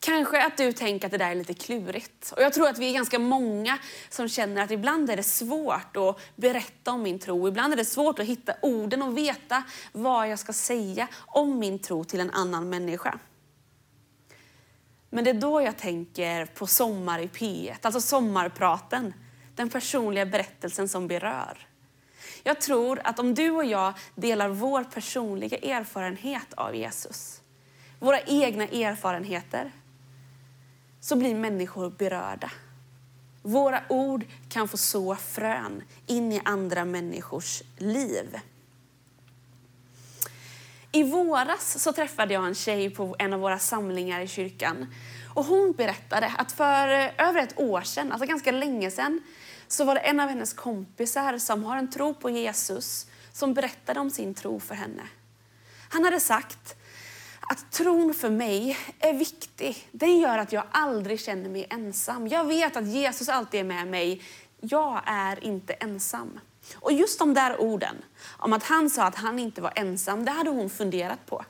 Kanske 0.00 0.46
att 0.46 0.56
du 0.56 0.72
tänker 0.72 1.06
att 1.06 1.12
det 1.12 1.18
där 1.18 1.30
är 1.30 1.34
lite 1.34 1.54
klurigt. 1.54 2.32
Och 2.36 2.42
jag 2.42 2.52
tror 2.52 2.68
att 2.68 2.78
vi 2.78 2.88
är 2.88 2.94
ganska 2.94 3.18
många 3.18 3.78
som 4.08 4.28
känner 4.28 4.62
att 4.62 4.70
ibland 4.70 5.10
är 5.10 5.16
det 5.16 5.22
svårt 5.22 5.96
att 5.96 6.18
berätta 6.36 6.92
om 6.92 7.02
min 7.02 7.18
tro. 7.18 7.48
Ibland 7.48 7.72
är 7.72 7.76
det 7.76 7.84
svårt 7.84 8.18
att 8.18 8.26
hitta 8.26 8.54
orden 8.62 9.02
och 9.02 9.18
veta 9.18 9.62
vad 9.92 10.28
jag 10.28 10.38
ska 10.38 10.52
säga 10.52 11.08
om 11.26 11.58
min 11.58 11.78
tro 11.78 12.04
till 12.04 12.20
en 12.20 12.30
annan 12.30 12.68
människa. 12.68 13.18
Men 15.14 15.24
det 15.24 15.30
är 15.30 15.34
då 15.34 15.62
jag 15.62 15.78
tänker 15.78 16.46
på 16.46 16.66
Sommar 16.66 17.18
i 17.18 17.26
P1, 17.26 17.74
alltså 17.82 18.00
sommarpraten. 18.00 19.14
Den 19.54 19.70
personliga 19.70 20.26
berättelsen 20.26 20.88
som 20.88 21.08
berör. 21.08 21.66
Jag 22.42 22.60
tror 22.60 23.00
att 23.04 23.18
om 23.18 23.34
du 23.34 23.50
och 23.50 23.64
jag 23.64 23.94
delar 24.14 24.48
vår 24.48 24.84
personliga 24.84 25.58
erfarenhet 25.58 26.54
av 26.54 26.76
Jesus, 26.76 27.42
våra 27.98 28.20
egna 28.20 28.64
erfarenheter, 28.64 29.72
så 31.00 31.16
blir 31.16 31.34
människor 31.34 31.90
berörda. 31.90 32.50
Våra 33.42 33.82
ord 33.88 34.24
kan 34.48 34.68
få 34.68 34.76
så 34.76 35.16
frön 35.16 35.82
in 36.06 36.32
i 36.32 36.40
andra 36.44 36.84
människors 36.84 37.62
liv. 37.78 38.40
I 40.94 41.02
våras 41.02 41.82
så 41.82 41.92
träffade 41.92 42.34
jag 42.34 42.46
en 42.46 42.54
tjej 42.54 42.90
på 42.90 43.16
en 43.18 43.32
av 43.32 43.40
våra 43.40 43.58
samlingar 43.58 44.20
i 44.20 44.28
kyrkan. 44.28 44.86
Och 45.34 45.44
hon 45.44 45.72
berättade 45.72 46.32
att 46.38 46.52
för 46.52 46.88
eh, 46.88 47.28
över 47.28 47.42
ett 47.42 47.58
år 47.60 47.80
sedan, 47.80 48.12
alltså 48.12 48.26
ganska 48.26 48.52
länge 48.52 48.90
sedan, 48.90 49.20
så 49.68 49.84
var 49.84 49.94
det 49.94 50.00
en 50.00 50.20
av 50.20 50.28
hennes 50.28 50.52
kompisar 50.52 51.38
som 51.38 51.64
har 51.64 51.76
en 51.76 51.90
tro 51.90 52.14
på 52.14 52.30
Jesus 52.30 53.06
som 53.32 53.54
berättade 53.54 54.00
om 54.00 54.10
sin 54.10 54.34
tro 54.34 54.60
för 54.60 54.74
henne. 54.74 55.02
Han 55.88 56.04
hade 56.04 56.20
sagt 56.20 56.76
att 57.40 57.72
tron 57.72 58.14
för 58.14 58.30
mig 58.30 58.78
är 58.98 59.12
viktig. 59.12 59.88
Den 59.92 60.18
gör 60.18 60.38
att 60.38 60.52
jag 60.52 60.64
aldrig 60.70 61.20
känner 61.20 61.48
mig 61.48 61.66
ensam. 61.70 62.28
Jag 62.28 62.44
vet 62.44 62.76
att 62.76 62.86
Jesus 62.86 63.28
alltid 63.28 63.60
är 63.60 63.64
med 63.64 63.86
mig. 63.86 64.22
Jag 64.60 65.02
är 65.06 65.44
inte 65.44 65.72
ensam. 65.72 66.40
Och 66.74 66.92
just 66.92 67.18
de 67.18 67.34
där 67.34 67.60
orden, 67.60 67.96
om 68.38 68.52
att 68.52 68.62
han 68.62 68.90
sa 68.90 69.04
att 69.04 69.14
han 69.14 69.38
inte 69.38 69.60
var 69.60 69.72
ensam, 69.76 70.24
det 70.24 70.30
hade 70.30 70.50
hon 70.50 70.70
funderat 70.70 71.26
på. 71.26 71.44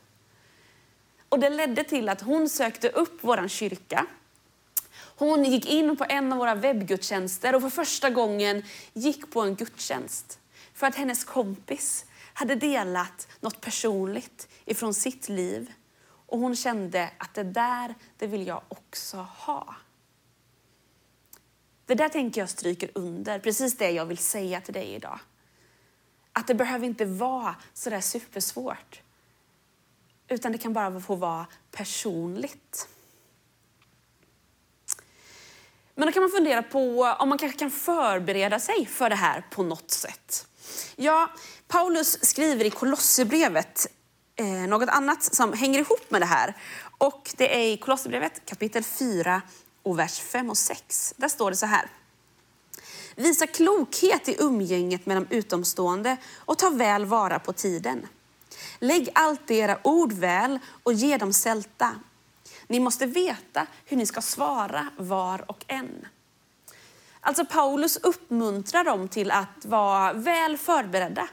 Och 1.29 1.39
det 1.41 1.51
ledde 1.51 1.85
till 1.85 2.09
att 2.09 2.21
hon 2.21 2.49
sökte 2.49 2.89
upp 2.89 3.19
vår 3.21 3.49
kyrka. 3.49 4.07
Hon 5.17 5.45
gick 5.45 5.67
in 5.67 5.97
på 5.97 6.05
en 6.09 6.33
av 6.33 6.39
våra 6.39 6.55
webbgudstjänster 6.55 7.55
och 7.55 7.63
för 7.63 7.71
första 7.71 8.11
gången 8.11 8.63
gick 8.93 9.31
på 9.31 9.41
en 9.41 9.55
gudstjänst. 9.55 10.39
För 10.75 10.87
att 10.87 10.95
hennes 10.95 11.25
kompis 11.25 12.05
hade 12.35 12.55
delat 12.55 13.29
något 13.41 13.61
personligt 13.61 14.49
ifrån 14.65 14.95
sitt 14.95 15.29
liv. 15.29 15.73
Och 16.27 16.39
hon 16.39 16.57
kände 16.57 17.11
att 17.19 17.35
det 17.35 17.43
där, 17.43 17.95
det 18.19 18.27
vill 18.27 18.47
jag 18.47 18.63
också 18.69 19.17
ha. 19.17 19.75
Det 21.87 21.95
där 21.95 22.09
tänker 22.09 22.41
jag 22.41 22.51
stryker 22.51 22.91
under, 22.95 23.39
precis 23.39 23.77
det 23.77 23.91
jag 23.91 24.07
vill 24.07 24.19
säga 24.19 24.61
till 24.61 24.75
dig 24.75 24.95
idag. 24.95 25.19
Att 26.33 26.47
det 26.47 26.55
behöver 26.55 26.87
inte 26.87 27.05
vara 27.05 27.57
så 27.75 27.91
där 27.91 28.01
supersvårt. 28.01 29.01
Utan 30.29 30.53
det 30.53 30.59
kan 30.59 30.73
bara 30.73 31.01
få 31.01 31.15
vara 31.15 31.47
personligt. 31.71 32.89
Men 35.95 36.07
då 36.07 36.13
kan 36.13 36.23
man 36.23 36.31
fundera 36.31 36.63
på 36.63 37.05
om 37.19 37.29
man 37.29 37.39
kanske 37.39 37.59
kan 37.59 37.71
förbereda 37.71 38.61
sig 38.61 38.87
för 38.87 39.11
det 39.11 39.17
här 39.17 39.45
på 39.51 39.63
något 39.63 39.91
sätt. 39.91 40.47
Ja, 40.97 41.31
Paulus 41.69 42.25
skriver 42.25 42.65
i 42.65 42.71
Kolosserbrevet 42.71 43.87
eh, 44.37 44.47
något 44.47 44.89
annat 44.89 45.23
som 45.23 45.53
hänger 45.53 45.79
ihop 45.79 46.11
med 46.11 46.21
det 46.21 46.27
här. 46.27 46.57
Och 46.99 47.31
det 47.37 47.55
är 47.55 47.73
i 47.73 47.77
Kolosserbrevet 47.77 48.47
kapitel 48.47 48.85
4 48.85 49.43
och 49.85 49.99
vers 49.99 50.21
5 50.21 50.51
och 50.51 50.59
6. 50.59 51.15
Där 51.17 51.29
står 51.29 51.51
det 51.51 51.57
så 51.57 51.67
här. 51.67 51.91
Visa 53.17 53.47
klokhet 53.47 54.29
i 54.29 54.37
umgänget 54.39 55.07
med 55.07 55.17
de 55.17 55.37
utomstående 55.37 56.17
och 56.37 56.59
ta 56.59 56.71
väl 56.71 57.05
vara 57.05 57.39
på 57.39 57.53
tiden. 57.53 58.07
Lägg 58.79 59.09
alltid 59.15 59.57
era 59.57 59.79
ord 59.85 60.13
väl 60.13 60.59
och 60.83 60.93
ge 60.93 61.17
dem 61.17 61.33
sälta. 61.33 61.95
Ni 62.67 62.81
måste 62.81 63.07
veta 63.07 63.67
hur 63.85 63.97
ni 63.97 64.07
ska 64.07 64.21
svara 64.21 64.89
var 64.97 65.51
och 65.51 65.65
en. 65.67 66.07
Alltså 67.21 67.45
Paulus 67.45 67.97
uppmuntrar 67.97 68.85
dem 68.85 69.09
till 69.09 69.31
att 69.31 69.65
vara 69.65 70.13
väl 70.13 70.59
förberedda. 70.59 71.29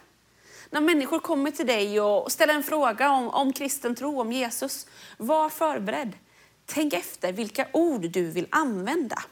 När 0.70 0.82
människor 0.82 1.20
kommer 1.20 1.52
till 1.52 1.68
dig 1.68 2.02
och 2.02 2.32
ställer 2.32 2.54
en 2.54 2.64
fråga 2.64 3.12
om, 3.12 3.30
om 3.30 3.54
kristen 3.54 3.96
tro, 3.96 4.22
om 4.22 4.32
Jesus, 4.32 4.88
var 5.18 5.50
förberedd. 5.50 6.14
Tänk 6.74 6.94
efter 6.94 7.34
vilka 7.34 7.68
ord 7.74 8.02
du 8.02 8.30
vill 8.30 8.48
använda. 8.50 9.24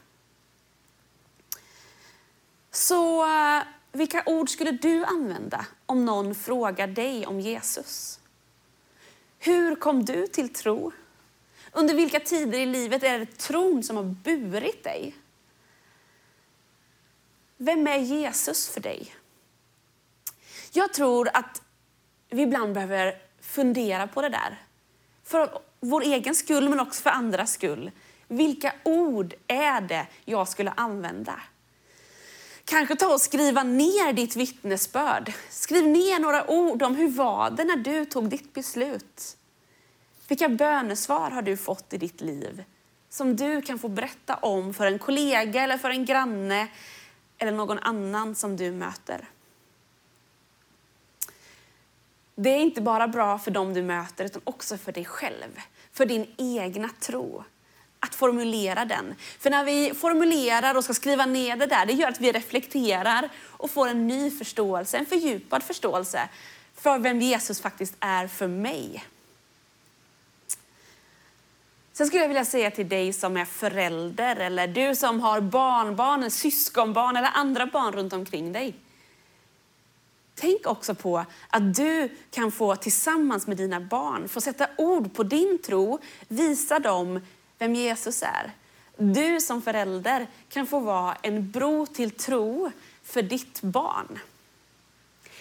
Så 2.70 3.24
eh, 3.24 3.62
vilka 3.92 4.22
ord 4.26 4.50
skulle 4.50 4.70
du 4.70 5.04
använda 5.04 5.66
om 5.86 6.04
någon 6.04 6.34
frågar 6.34 6.86
dig 6.86 7.26
om 7.26 7.40
Jesus? 7.40 8.20
Hur 9.38 9.76
kom 9.76 10.04
du 10.04 10.26
till 10.26 10.52
tro? 10.52 10.92
Under 11.72 11.94
vilka 11.94 12.20
tider 12.20 12.58
i 12.58 12.66
livet 12.66 13.02
är 13.02 13.18
det 13.18 13.38
tron 13.38 13.82
som 13.82 13.96
har 13.96 14.04
burit 14.04 14.84
dig? 14.84 15.16
Vem 17.56 17.86
är 17.86 17.98
Jesus 17.98 18.68
för 18.68 18.80
dig? 18.80 19.14
Jag 20.72 20.92
tror 20.92 21.30
att 21.34 21.62
vi 22.28 22.42
ibland 22.42 22.74
behöver 22.74 23.22
fundera 23.40 24.06
på 24.06 24.22
det 24.22 24.28
där. 24.28 24.62
För 25.22 25.60
vår 25.80 26.02
egen 26.02 26.34
skull, 26.34 26.68
men 26.68 26.80
också 26.80 27.02
för 27.02 27.10
andras 27.10 27.52
skull. 27.52 27.90
Vilka 28.28 28.72
ord 28.82 29.34
är 29.46 29.80
det 29.80 30.06
jag 30.24 30.48
skulle 30.48 30.70
använda? 30.70 31.40
Kanske 32.64 32.96
ta 32.96 33.12
och 33.14 33.20
skriva 33.20 33.62
ner 33.62 34.12
ditt 34.12 34.36
vittnesbörd. 34.36 35.32
Skriv 35.50 35.88
ner 35.88 36.18
några 36.18 36.50
ord 36.50 36.82
om 36.82 36.96
hur 36.96 37.08
var 37.08 37.50
det 37.50 37.64
när 37.64 37.76
du 37.76 38.04
tog 38.04 38.28
ditt 38.28 38.52
beslut. 38.52 39.36
Vilka 40.28 40.48
bönesvar 40.48 41.30
har 41.30 41.42
du 41.42 41.56
fått 41.56 41.92
i 41.92 41.98
ditt 41.98 42.20
liv 42.20 42.64
som 43.08 43.36
du 43.36 43.62
kan 43.62 43.78
få 43.78 43.88
berätta 43.88 44.34
om 44.34 44.74
för 44.74 44.86
en 44.86 44.98
kollega 44.98 45.62
eller 45.62 45.78
för 45.78 45.90
en 45.90 46.04
granne 46.04 46.68
eller 47.38 47.52
någon 47.52 47.78
annan 47.78 48.34
som 48.34 48.56
du 48.56 48.72
möter? 48.72 49.28
Det 52.42 52.50
är 52.50 52.58
inte 52.58 52.80
bara 52.80 53.08
bra 53.08 53.38
för 53.38 53.50
dem 53.50 53.74
du 53.74 53.82
möter 53.82 54.24
utan 54.24 54.42
också 54.44 54.78
för 54.78 54.92
dig 54.92 55.04
själv, 55.04 55.60
för 55.92 56.06
din 56.06 56.26
egna 56.36 56.88
tro. 57.00 57.44
Att 58.02 58.14
formulera 58.14 58.84
den. 58.84 59.14
För 59.38 59.50
när 59.50 59.64
vi 59.64 59.94
formulerar 59.94 60.76
och 60.76 60.84
ska 60.84 60.94
skriva 60.94 61.26
ner 61.26 61.56
det 61.56 61.66
där, 61.66 61.86
det 61.86 61.92
gör 61.92 62.08
att 62.08 62.20
vi 62.20 62.32
reflekterar 62.32 63.28
och 63.50 63.70
får 63.70 63.88
en 63.88 64.06
ny 64.06 64.30
förståelse, 64.30 64.98
en 64.98 65.06
fördjupad 65.06 65.62
förståelse 65.62 66.28
för 66.74 66.98
vem 66.98 67.20
Jesus 67.20 67.60
faktiskt 67.60 67.94
är 68.00 68.26
för 68.26 68.48
mig. 68.48 69.04
Sen 71.92 72.06
skulle 72.06 72.22
jag 72.22 72.28
vilja 72.28 72.44
säga 72.44 72.70
till 72.70 72.88
dig 72.88 73.12
som 73.12 73.36
är 73.36 73.44
förälder 73.44 74.36
eller 74.36 74.66
du 74.66 74.94
som 74.94 75.20
har 75.20 75.40
barnbarn, 75.40 76.30
syskonbarn 76.30 77.16
eller 77.16 77.30
andra 77.34 77.66
barn 77.66 77.92
runt 77.92 78.12
omkring 78.12 78.52
dig. 78.52 78.74
Tänk 80.40 80.66
också 80.66 80.94
på 80.94 81.24
att 81.48 81.74
du 81.74 82.08
kan 82.30 82.52
få 82.52 82.76
tillsammans 82.76 83.46
med 83.46 83.56
dina 83.56 83.80
barn 83.80 84.28
få 84.28 84.40
sätta 84.40 84.68
ord 84.78 85.14
på 85.14 85.22
din 85.22 85.58
tro, 85.62 85.98
visa 86.28 86.78
dem 86.78 87.20
vem 87.58 87.74
Jesus 87.74 88.22
är. 88.22 88.52
Du 88.96 89.40
som 89.40 89.62
förälder 89.62 90.26
kan 90.48 90.66
få 90.66 90.80
vara 90.80 91.16
en 91.22 91.50
bro 91.50 91.86
till 91.86 92.10
tro 92.10 92.70
för 93.02 93.22
ditt 93.22 93.62
barn. 93.62 94.18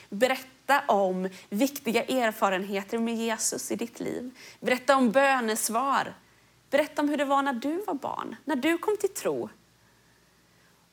Berätta 0.10 0.82
om 0.88 1.30
viktiga 1.50 2.04
erfarenheter 2.04 2.98
med 2.98 3.16
Jesus 3.16 3.72
i 3.72 3.76
ditt 3.76 4.00
liv. 4.00 4.32
Berätta 4.60 4.96
om 4.96 5.12
bönesvar. 5.12 6.14
Berätta 6.70 7.02
om 7.02 7.10
hur 7.10 7.18
det 7.18 7.26
var 7.26 7.42
när 7.42 7.54
du 7.54 7.84
var 7.88 7.94
barn, 7.94 8.36
när 8.46 8.56
du 8.56 8.78
kom 8.78 8.98
till 8.98 9.14
tro. 9.14 9.50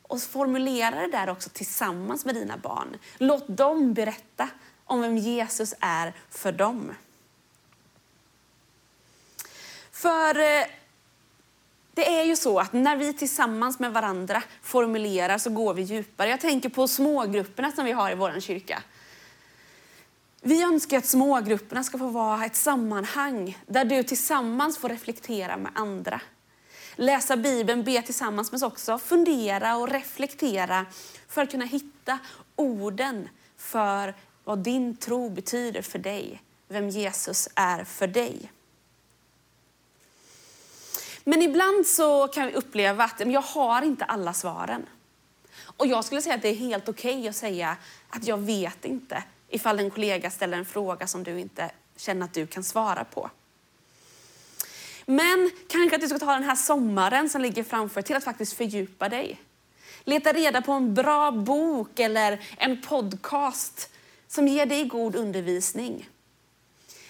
Och 0.09 0.21
formulera 0.23 1.01
det 1.01 1.07
där 1.12 1.29
också 1.29 1.51
tillsammans 1.51 2.25
med 2.25 2.35
dina 2.35 2.57
barn. 2.57 2.97
Låt 3.19 3.49
dem 3.49 3.95
berätta 3.95 4.49
om 4.85 5.01
vem 5.01 5.16
Jesus 5.16 5.75
är 5.81 6.12
för 6.31 6.53
dem. 6.53 6.92
För 9.92 10.38
eh, 10.38 10.66
det 11.95 12.19
är 12.19 12.25
ju 12.25 12.37
så 12.37 12.59
att 12.59 12.73
när 12.73 12.97
vi 12.97 13.12
tillsammans 13.12 13.79
med 13.79 13.92
varandra 13.92 14.42
formulerar 14.62 15.38
så 15.38 15.51
går 15.51 15.75
vi 15.75 15.83
djupare. 15.83 16.31
Jag 16.31 16.40
tänker 16.40 16.69
på 16.69 16.88
smågrupperna 16.88 17.73
som 17.73 17.85
vi 17.85 17.92
har 17.92 18.11
i 18.11 18.14
vår 18.14 18.40
kyrka. 18.40 18.83
Vi 20.40 20.62
önskar 20.62 20.99
att 20.99 21.07
smågrupperna 21.07 21.85
ska 21.85 21.99
få 21.99 22.09
vara 22.09 22.45
ett 22.45 22.57
sammanhang 22.57 23.59
där 23.66 23.85
du 23.85 24.03
tillsammans 24.03 24.79
får 24.79 24.88
reflektera 24.88 25.57
med 25.57 25.73
andra 25.75 26.21
läsa 26.97 27.37
Bibeln, 27.37 27.85
be 27.85 28.03
tillsammans 28.03 28.53
men 28.53 28.65
också 28.65 28.99
fundera 28.99 29.77
och 29.77 29.89
reflektera 29.89 30.87
för 31.29 31.43
att 31.43 31.51
kunna 31.51 31.65
hitta 31.65 32.19
orden 32.57 33.29
för 33.57 34.15
vad 34.45 34.59
din 34.59 34.97
tro 34.97 35.29
betyder 35.29 35.83
för 35.83 35.99
dig, 35.99 36.43
vem 36.69 36.89
Jesus 36.89 37.49
är 37.55 37.85
för 37.85 38.07
dig. 38.07 38.53
Men 41.25 41.43
ibland 41.43 41.87
så 41.87 42.29
kan 42.29 42.47
vi 42.47 42.55
uppleva 42.55 43.05
att 43.05 43.21
jag 43.27 43.41
har 43.41 43.83
inte 43.83 44.05
alla 44.05 44.33
svaren. 44.33 44.87
Och 45.77 45.87
jag 45.87 46.05
skulle 46.05 46.23
säga 46.23 46.35
att 46.35 46.43
det 46.43 46.49
är 46.49 46.55
helt 46.55 46.89
okej 46.89 47.19
okay 47.19 47.29
att 47.29 47.37
säga 47.37 47.77
att 48.09 48.27
jag 48.27 48.39
vet 48.39 48.85
inte 48.85 49.25
ifall 49.49 49.79
en 49.79 49.91
kollega 49.91 50.31
ställer 50.31 50.59
en 50.59 50.65
fråga 50.65 51.07
som 51.07 51.23
du 51.23 51.41
inte 51.41 51.71
känner 51.97 52.25
att 52.25 52.35
du 52.35 52.47
kan 52.47 52.65
svara 52.65 53.05
på. 53.05 53.31
Men 55.07 55.51
kanske 55.69 55.97
att 55.97 56.03
du 56.03 56.09
ska 56.09 56.19
ta 56.19 56.33
den 56.33 56.42
här 56.42 56.57
sommaren 56.57 57.29
som 57.29 57.42
ligger 57.42 57.64
framför 57.64 58.03
till 58.03 58.16
att 58.16 58.25
faktiskt 58.25 58.53
fördjupa 58.53 59.09
dig. 59.09 59.40
Leta 60.05 60.33
reda 60.33 60.62
på 60.62 60.73
en 60.73 60.95
bra 60.95 61.31
bok 61.31 61.99
eller 61.99 62.40
en 62.59 62.83
podcast 62.83 63.90
som 64.29 64.49
ger 64.49 64.66
dig 64.66 64.85
god 64.85 65.16
undervisning. 65.16 66.09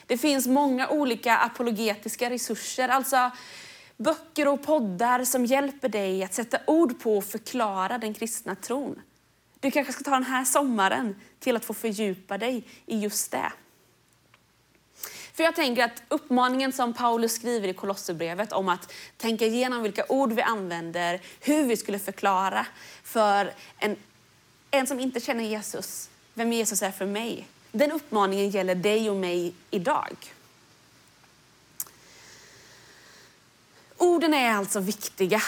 Det 0.07 0.19
finns 0.19 0.47
många 0.47 0.89
olika 0.89 1.37
apologetiska 1.37 2.31
resurser, 2.31 2.89
alltså 2.89 3.31
böcker 3.97 4.49
och 4.49 4.63
poddar 4.63 5.25
som 5.25 5.45
hjälper 5.45 5.89
dig 5.89 6.25
att 6.25 6.35
sätta 6.35 6.59
ord 6.67 7.01
på 7.01 7.17
och 7.17 7.25
förklara 7.25 7.99
den 7.99 8.15
kristna 8.15 8.55
tron. 8.55 9.03
Du 9.61 9.71
kanske 9.71 9.93
ska 9.93 10.05
ta 10.05 10.11
den 10.11 10.25
här 10.25 10.45
sommaren 10.45 11.21
till 11.39 11.57
att 11.57 11.65
få 11.65 11.75
fördjupa 11.75 12.39
dig 12.39 12.69
i 12.87 12.99
just 12.99 13.31
det. 13.31 13.53
För 15.37 15.45
jag 15.45 15.55
tänker 15.55 15.85
att 15.85 16.03
uppmaningen 16.09 16.73
som 16.73 16.93
Paulus 16.93 17.35
skriver 17.35 17.69
i 17.69 17.75
Kolosserbrevet 17.75 18.53
om 18.53 18.69
att 18.69 18.93
tänka 19.17 19.47
igenom 19.47 19.83
vilka 19.83 20.05
ord 20.09 20.33
vi 20.33 20.43
använder, 20.43 21.21
hur 21.41 21.65
vi 21.65 21.77
skulle 21.77 21.99
förklara 21.99 22.67
för 23.03 23.53
en, 23.79 23.97
en 24.71 24.87
som 24.87 25.01
inte 25.01 25.21
känner 25.21 25.45
Jesus, 25.45 26.11
vem 26.35 26.53
Jesus 26.53 26.83
är 26.83 26.91
för 26.91 27.07
mig. 27.07 27.49
Den 27.73 27.93
uppmaningen 27.93 28.51
gäller 28.51 28.75
dig 28.75 29.11
och 29.11 29.17
mig 29.17 29.55
idag. 29.71 30.17
Orden 33.97 34.35
är 34.35 34.53
alltså 34.53 34.81
viktiga. 34.81 35.43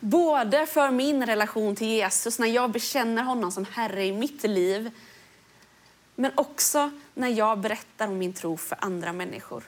Både 0.00 0.66
för 0.66 0.90
min 0.90 1.26
relation 1.26 1.76
till 1.76 1.88
Jesus, 1.88 2.38
när 2.38 2.48
jag 2.48 2.70
bekänner 2.70 3.22
honom 3.22 3.52
som 3.52 3.64
Herre 3.64 4.04
i 4.04 4.12
mitt 4.12 4.42
liv, 4.42 4.90
men 6.14 6.32
också 6.34 6.90
när 7.18 7.28
jag 7.28 7.58
berättar 7.58 8.08
om 8.08 8.18
min 8.18 8.32
tro 8.32 8.56
för 8.56 8.78
andra 8.80 9.12
människor. 9.12 9.62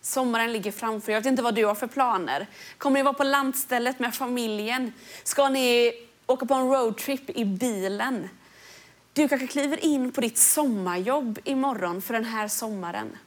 Sommaren 0.00 0.52
ligger 0.52 0.72
framför 0.72 1.12
Jag 1.12 1.20
vet 1.20 1.26
inte 1.26 1.42
vad 1.42 1.54
du 1.54 1.64
har 1.64 1.74
för 1.74 1.86
planer. 1.86 2.46
Kommer 2.78 2.98
ni 2.98 3.02
vara 3.02 3.14
på 3.14 3.24
landstället 3.24 3.98
med 3.98 4.14
familjen? 4.14 4.92
Ska 5.24 5.48
ni 5.48 5.92
åka 6.26 6.46
på 6.46 6.54
en 6.54 6.68
roadtrip 6.68 7.30
i 7.30 7.44
bilen? 7.44 8.28
Du 9.12 9.28
kanske 9.28 9.46
kliver 9.46 9.84
in 9.84 10.12
på 10.12 10.20
ditt 10.20 10.38
sommarjobb 10.38 11.38
imorgon 11.44 12.02
för 12.02 12.14
den 12.14 12.24
här 12.24 12.48
sommaren. 12.48 13.18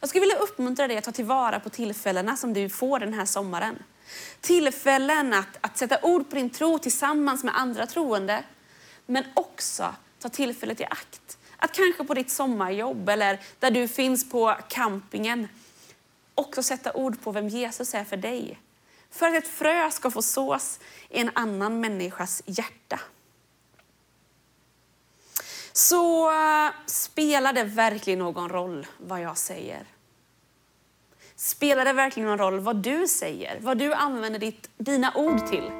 Jag 0.00 0.08
skulle 0.08 0.20
vilja 0.20 0.38
uppmuntra 0.38 0.88
dig 0.88 0.96
att 0.96 1.04
ta 1.04 1.12
tillvara 1.12 1.60
på 1.60 1.68
tillfällena 1.68 2.36
som 2.36 2.52
du 2.52 2.68
får 2.68 2.98
den 2.98 3.14
här 3.14 3.24
sommaren. 3.24 3.82
Tillfällen 4.40 5.34
att, 5.34 5.58
att 5.60 5.78
sätta 5.78 5.98
ord 6.02 6.30
på 6.30 6.36
din 6.36 6.50
tro 6.50 6.78
tillsammans 6.78 7.44
med 7.44 7.58
andra 7.58 7.86
troende, 7.86 8.44
men 9.06 9.24
också 9.34 9.94
ta 10.18 10.28
tillfället 10.28 10.80
i 10.80 10.84
akt. 10.84 11.38
Att 11.56 11.72
kanske 11.72 12.04
på 12.04 12.14
ditt 12.14 12.30
sommarjobb 12.30 13.08
eller 13.08 13.40
där 13.58 13.70
du 13.70 13.88
finns 13.88 14.30
på 14.30 14.56
campingen 14.68 15.48
också 16.34 16.62
sätta 16.62 16.92
ord 16.92 17.22
på 17.22 17.32
vem 17.32 17.48
Jesus 17.48 17.94
är 17.94 18.04
för 18.04 18.16
dig. 18.16 18.58
För 19.10 19.28
att 19.28 19.34
ett 19.34 19.48
frö 19.48 19.90
ska 19.90 20.10
få 20.10 20.22
sås 20.22 20.80
i 21.08 21.20
en 21.20 21.30
annan 21.34 21.80
människas 21.80 22.42
hjärta. 22.46 23.00
Så 25.72 26.30
eh, 26.30 26.70
spelar 26.86 27.52
det 27.52 27.64
verkligen 27.64 28.18
någon 28.18 28.48
roll 28.48 28.86
vad 28.98 29.20
jag 29.20 29.38
säger? 29.38 29.86
Spelar 31.36 31.84
det 31.84 31.92
verkligen 31.92 32.28
någon 32.28 32.38
roll 32.38 32.60
vad 32.60 32.76
du 32.76 33.08
säger? 33.08 33.60
Vad 33.60 33.78
du 33.78 33.94
använder 33.94 34.38
ditt, 34.38 34.70
dina 34.76 35.12
ord 35.14 35.46
till? 35.46 35.70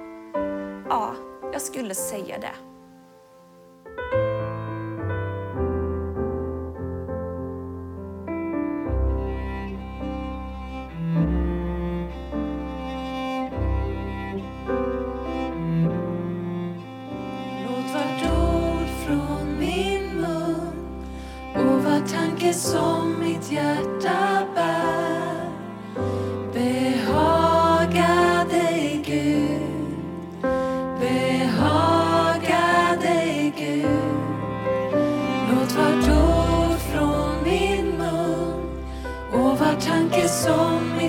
Ja, 0.89 1.15
jag 1.53 1.63
skulle 1.63 1.95
säga 1.95 2.39
det. 2.39 2.66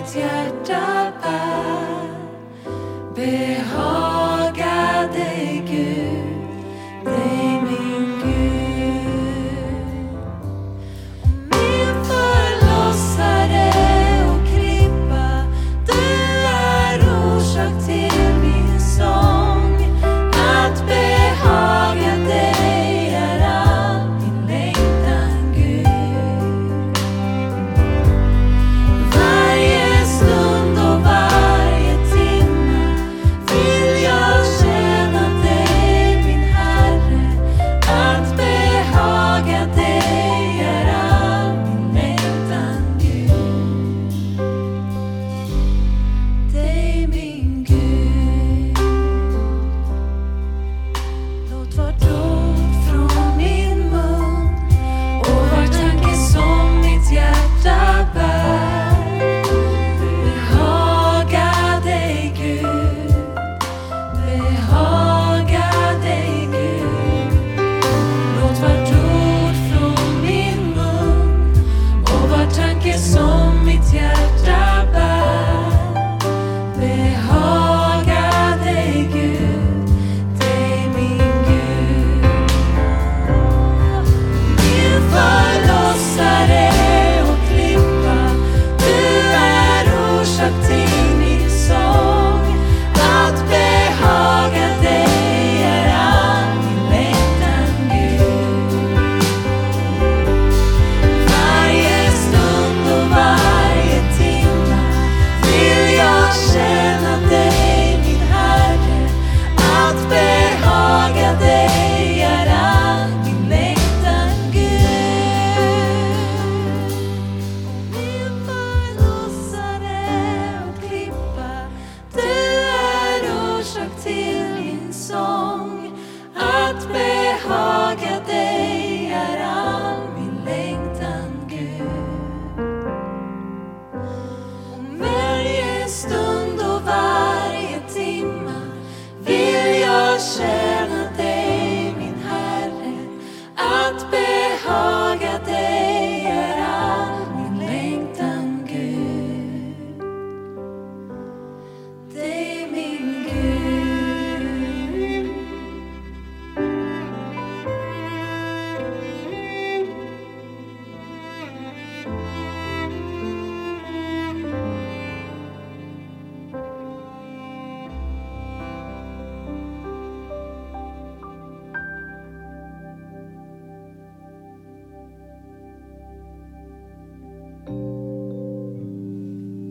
Som 0.07 0.21
mitt 0.21 1.06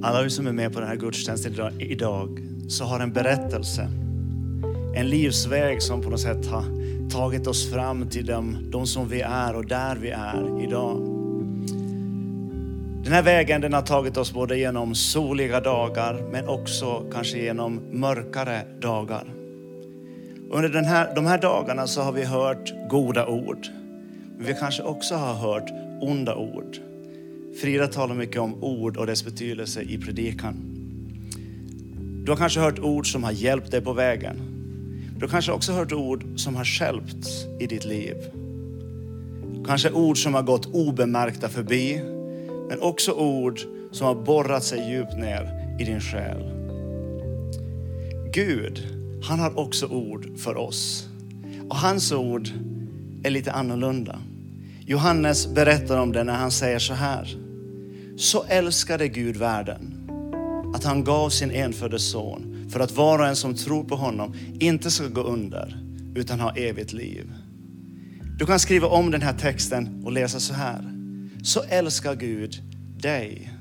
alla 0.06 0.22
vi 0.22 0.30
som 0.30 0.46
är 0.46 0.52
med 0.52 0.72
på 0.72 0.80
den 0.80 0.88
här 0.88 0.96
gudstjänsten 0.96 1.54
idag- 1.78 2.40
så 2.68 2.84
har 2.84 3.00
en 3.00 3.12
berättelse. 3.12 3.88
En 4.94 5.08
livsväg 5.08 5.82
som 5.82 6.02
på 6.02 6.10
något 6.10 6.20
sätt 6.20 6.46
har 6.46 6.64
tagit 7.10 7.46
oss 7.46 7.70
fram 7.70 8.08
till 8.08 8.26
de, 8.26 8.70
de 8.70 8.86
som 8.86 9.08
vi 9.08 9.20
är 9.20 9.56
och 9.56 9.66
där 9.66 9.96
vi 9.96 10.10
är 10.10 10.64
idag. 10.64 10.96
Den 13.04 13.12
här 13.12 13.22
vägen 13.22 13.60
den 13.60 13.72
har 13.72 13.82
tagit 13.82 14.16
oss 14.16 14.32
både 14.32 14.58
genom 14.58 14.94
soliga 14.94 15.60
dagar 15.60 16.22
men 16.32 16.48
också 16.48 17.04
kanske 17.12 17.38
genom 17.38 17.80
mörkare 17.92 18.62
dagar. 18.80 19.24
Under 20.50 20.68
den 20.68 20.84
här, 20.84 21.14
de 21.14 21.26
här 21.26 21.38
dagarna 21.38 21.86
så 21.86 22.02
har 22.02 22.12
vi 22.12 22.24
hört 22.24 22.72
goda 22.90 23.26
ord. 23.26 23.66
Men 24.36 24.46
vi 24.46 24.54
kanske 24.54 24.82
också 24.82 25.14
har 25.14 25.34
hört 25.34 25.70
onda 26.00 26.34
ord. 26.34 26.76
Frida 27.60 27.86
talar 27.86 28.14
mycket 28.14 28.40
om 28.40 28.64
ord 28.64 28.96
och 28.96 29.06
dess 29.06 29.24
betydelse 29.24 29.82
i 29.82 29.98
predikan. 29.98 30.56
Du 32.24 32.32
har 32.32 32.36
kanske 32.36 32.60
hört 32.60 32.78
ord 32.78 33.12
som 33.12 33.24
har 33.24 33.32
hjälpt 33.32 33.70
dig 33.70 33.80
på 33.80 33.92
vägen. 33.92 34.36
Du 35.16 35.20
har 35.20 35.28
kanske 35.28 35.52
också 35.52 35.72
hört 35.72 35.92
ord 35.92 36.24
som 36.36 36.56
har 36.56 36.64
stjälpt 36.64 37.28
i 37.60 37.66
ditt 37.66 37.84
liv. 37.84 38.16
Kanske 39.66 39.90
ord 39.90 40.18
som 40.18 40.34
har 40.34 40.42
gått 40.42 40.66
obemärkta 40.66 41.48
förbi, 41.48 42.00
men 42.68 42.80
också 42.80 43.12
ord 43.12 43.60
som 43.92 44.06
har 44.06 44.14
borrat 44.14 44.64
sig 44.64 44.90
djupt 44.90 45.16
ner 45.16 45.76
i 45.80 45.84
din 45.84 46.00
själ. 46.00 46.42
Gud, 48.32 48.82
han 49.22 49.40
har 49.40 49.58
också 49.58 49.86
ord 49.86 50.38
för 50.38 50.56
oss. 50.56 51.08
Och 51.68 51.76
hans 51.76 52.12
ord 52.12 52.48
är 53.22 53.30
lite 53.30 53.52
annorlunda. 53.52 54.18
Johannes 54.86 55.54
berättar 55.54 56.00
om 56.00 56.12
det 56.12 56.24
när 56.24 56.34
han 56.34 56.50
säger 56.50 56.78
så 56.78 56.94
här. 56.94 57.45
Så 58.18 58.44
älskade 58.48 59.08
Gud 59.08 59.36
världen 59.36 60.10
att 60.74 60.84
han 60.84 61.04
gav 61.04 61.30
sin 61.30 61.50
enfödde 61.50 61.98
son 61.98 62.66
för 62.70 62.80
att 62.80 62.92
var 62.92 63.18
och 63.18 63.26
en 63.26 63.36
som 63.36 63.54
tror 63.54 63.84
på 63.84 63.96
honom 63.96 64.34
inte 64.60 64.90
ska 64.90 65.08
gå 65.08 65.22
under 65.22 65.78
utan 66.14 66.40
ha 66.40 66.56
evigt 66.56 66.92
liv. 66.92 67.32
Du 68.38 68.46
kan 68.46 68.58
skriva 68.58 68.86
om 68.86 69.10
den 69.10 69.22
här 69.22 69.32
texten 69.32 70.02
och 70.04 70.12
läsa 70.12 70.40
så 70.40 70.54
här. 70.54 70.92
Så 71.42 71.62
älskar 71.62 72.14
Gud 72.14 72.62
dig 72.98 73.52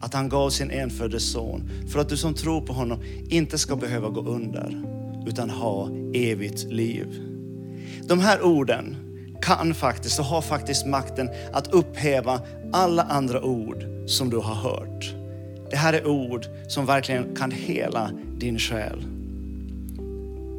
att 0.00 0.14
han 0.14 0.28
gav 0.28 0.50
sin 0.50 0.70
enfödde 0.70 1.20
son 1.20 1.70
för 1.88 1.98
att 1.98 2.08
du 2.08 2.16
som 2.16 2.34
tror 2.34 2.60
på 2.60 2.72
honom 2.72 3.02
inte 3.28 3.58
ska 3.58 3.76
behöva 3.76 4.08
gå 4.08 4.20
under 4.20 4.84
utan 5.26 5.50
ha 5.50 5.90
evigt 6.14 6.62
liv. 6.62 7.06
De 8.08 8.20
här 8.20 8.42
orden 8.42 8.96
kan 9.42 9.74
faktiskt 9.74 10.18
och 10.18 10.24
har 10.24 10.42
faktiskt 10.42 10.86
makten 10.86 11.30
att 11.52 11.72
upphäva 11.72 12.40
alla 12.72 13.02
andra 13.02 13.42
ord 13.42 13.84
som 14.06 14.30
du 14.30 14.36
har 14.36 14.54
hört. 14.54 15.14
Det 15.70 15.76
här 15.76 15.92
är 15.92 16.06
ord 16.06 16.46
som 16.68 16.86
verkligen 16.86 17.36
kan 17.36 17.50
hela 17.50 18.10
din 18.38 18.58
själ. 18.58 19.04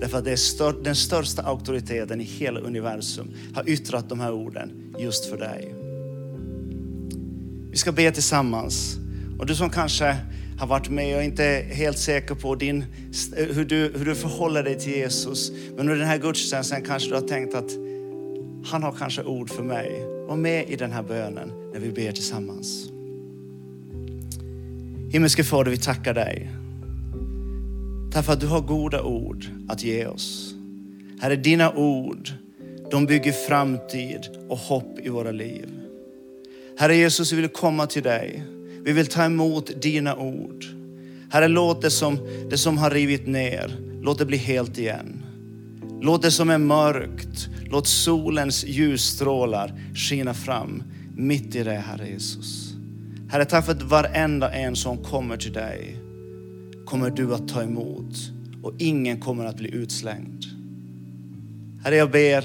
Därför 0.01 0.17
att 0.17 0.25
det 0.25 0.31
är 0.31 0.35
stör, 0.35 0.75
den 0.83 0.95
största 0.95 1.41
auktoriteten 1.41 2.21
i 2.21 2.23
hela 2.23 2.59
universum 2.59 3.27
har 3.53 3.69
yttrat 3.69 4.09
de 4.09 4.19
här 4.19 4.31
orden 4.31 4.71
just 4.99 5.25
för 5.25 5.37
dig. 5.37 5.75
Vi 7.71 7.77
ska 7.77 7.91
be 7.91 8.11
tillsammans. 8.11 8.97
Och 9.39 9.45
du 9.45 9.55
som 9.55 9.69
kanske 9.69 10.17
har 10.59 10.67
varit 10.67 10.89
med 10.89 11.17
och 11.17 11.23
inte 11.23 11.45
är 11.45 11.63
helt 11.63 11.97
säker 11.97 12.35
på 12.35 12.55
din, 12.55 12.85
hur, 13.35 13.65
du, 13.65 13.91
hur 13.95 14.05
du 14.05 14.15
förhåller 14.15 14.63
dig 14.63 14.79
till 14.79 14.91
Jesus. 14.91 15.51
Men 15.69 15.79
under 15.79 15.95
den 15.95 16.07
här 16.07 16.17
gudstjänsten 16.17 16.81
kanske 16.81 17.09
du 17.09 17.15
har 17.15 17.27
tänkt 17.27 17.55
att 17.55 17.71
han 18.65 18.83
har 18.83 18.91
kanske 18.91 19.23
ord 19.23 19.49
för 19.49 19.63
mig. 19.63 20.05
Var 20.27 20.35
med 20.35 20.69
i 20.69 20.75
den 20.75 20.91
här 20.91 21.03
bönen 21.03 21.51
när 21.73 21.79
vi 21.79 21.91
ber 21.91 22.11
tillsammans. 22.11 22.92
Himmelske 25.13 25.43
Fader, 25.43 25.71
vi 25.71 25.77
tackar 25.77 26.13
dig. 26.13 26.49
Därför 28.13 28.33
att 28.33 28.39
du 28.39 28.47
har 28.47 28.61
goda 28.61 29.03
ord 29.03 29.45
att 29.67 29.83
ge 29.83 30.05
oss. 30.05 30.53
Herre, 31.21 31.35
dina 31.35 31.73
ord, 31.73 32.29
de 32.91 33.05
bygger 33.05 33.31
framtid 33.31 34.19
och 34.49 34.57
hopp 34.57 34.99
i 35.03 35.09
våra 35.09 35.31
liv. 35.31 35.69
Herre 36.77 36.95
Jesus, 36.95 37.31
vi 37.31 37.41
vill 37.41 37.49
komma 37.49 37.87
till 37.87 38.03
dig. 38.03 38.43
Vi 38.81 38.91
vill 38.91 39.07
ta 39.07 39.25
emot 39.25 39.81
dina 39.81 40.15
ord. 40.15 40.65
Herre, 41.31 41.47
låt 41.47 41.81
det 41.81 41.91
som, 41.91 42.17
det 42.49 42.57
som 42.57 42.77
har 42.77 42.91
rivit 42.91 43.27
ner, 43.27 43.77
låt 44.01 44.19
det 44.19 44.25
bli 44.25 44.37
helt 44.37 44.77
igen. 44.77 45.23
Låt 46.01 46.21
det 46.21 46.31
som 46.31 46.49
är 46.49 46.57
mörkt, 46.57 47.49
låt 47.65 47.87
solens 47.87 48.65
ljusstrålar 48.65 49.73
skina 49.95 50.33
fram 50.33 50.83
mitt 51.15 51.55
i 51.55 51.63
det, 51.63 51.73
Herre 51.73 52.09
Jesus. 52.09 52.72
Herre, 53.33 53.45
tack 53.45 53.65
för 53.65 53.71
att 53.71 53.81
varenda 53.81 54.51
en 54.51 54.75
som 54.75 54.97
kommer 54.97 55.37
till 55.37 55.53
dig 55.53 55.99
kommer 56.85 57.09
du 57.09 57.33
att 57.33 57.47
ta 57.47 57.63
emot 57.63 58.15
och 58.63 58.73
ingen 58.77 59.19
kommer 59.19 59.45
att 59.45 59.57
bli 59.57 59.75
utslängd. 59.75 60.43
Herre, 61.83 61.95
jag 61.95 62.11
ber 62.11 62.41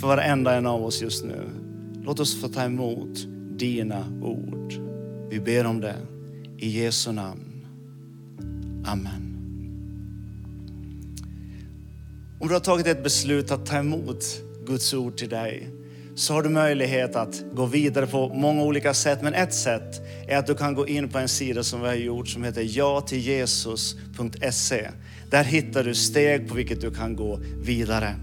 för 0.00 0.06
varenda 0.06 0.54
en 0.54 0.66
av 0.66 0.84
oss 0.84 1.02
just 1.02 1.24
nu. 1.24 1.48
Låt 2.04 2.20
oss 2.20 2.40
få 2.40 2.48
ta 2.48 2.62
emot 2.62 3.26
dina 3.58 4.04
ord. 4.22 4.74
Vi 5.30 5.40
ber 5.40 5.66
om 5.66 5.80
det 5.80 5.96
i 6.56 6.68
Jesu 6.68 7.12
namn. 7.12 7.66
Amen. 8.86 9.38
Om 12.40 12.48
du 12.48 12.54
har 12.54 12.60
tagit 12.60 12.86
ett 12.86 13.02
beslut 13.02 13.50
att 13.50 13.66
ta 13.66 13.78
emot 13.78 14.24
Guds 14.66 14.94
ord 14.94 15.16
till 15.16 15.28
dig 15.28 15.77
så 16.18 16.34
har 16.34 16.42
du 16.42 16.48
möjlighet 16.48 17.16
att 17.16 17.42
gå 17.52 17.66
vidare 17.66 18.06
på 18.06 18.28
många 18.28 18.62
olika 18.62 18.94
sätt. 18.94 19.22
Men 19.22 19.34
ett 19.34 19.54
sätt 19.54 20.02
är 20.28 20.36
att 20.36 20.46
du 20.46 20.54
kan 20.54 20.74
gå 20.74 20.88
in 20.88 21.08
på 21.08 21.18
en 21.18 21.28
sida 21.28 21.62
som 21.62 21.80
vi 21.80 21.86
har 21.86 21.94
gjort 21.94 22.28
som 22.28 22.44
heter 22.44 22.62
jatilljesus.se. 22.62 24.88
Där 25.30 25.44
hittar 25.44 25.84
du 25.84 25.94
steg 25.94 26.48
på 26.48 26.54
vilket 26.54 26.80
du 26.80 26.90
kan 26.90 27.16
gå 27.16 27.40
vidare. 27.62 28.14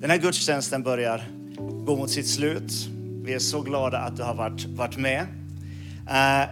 Den 0.00 0.10
här 0.10 0.18
gudstjänsten 0.18 0.82
börjar 0.82 1.24
gå 1.86 1.96
mot 1.96 2.10
sitt 2.10 2.28
slut. 2.28 2.72
Vi 3.24 3.34
är 3.34 3.38
så 3.38 3.60
glada 3.60 3.98
att 3.98 4.16
du 4.16 4.22
har 4.22 4.34
varit, 4.34 4.64
varit 4.64 4.96
med. 4.96 5.26
Uh, 6.06 6.44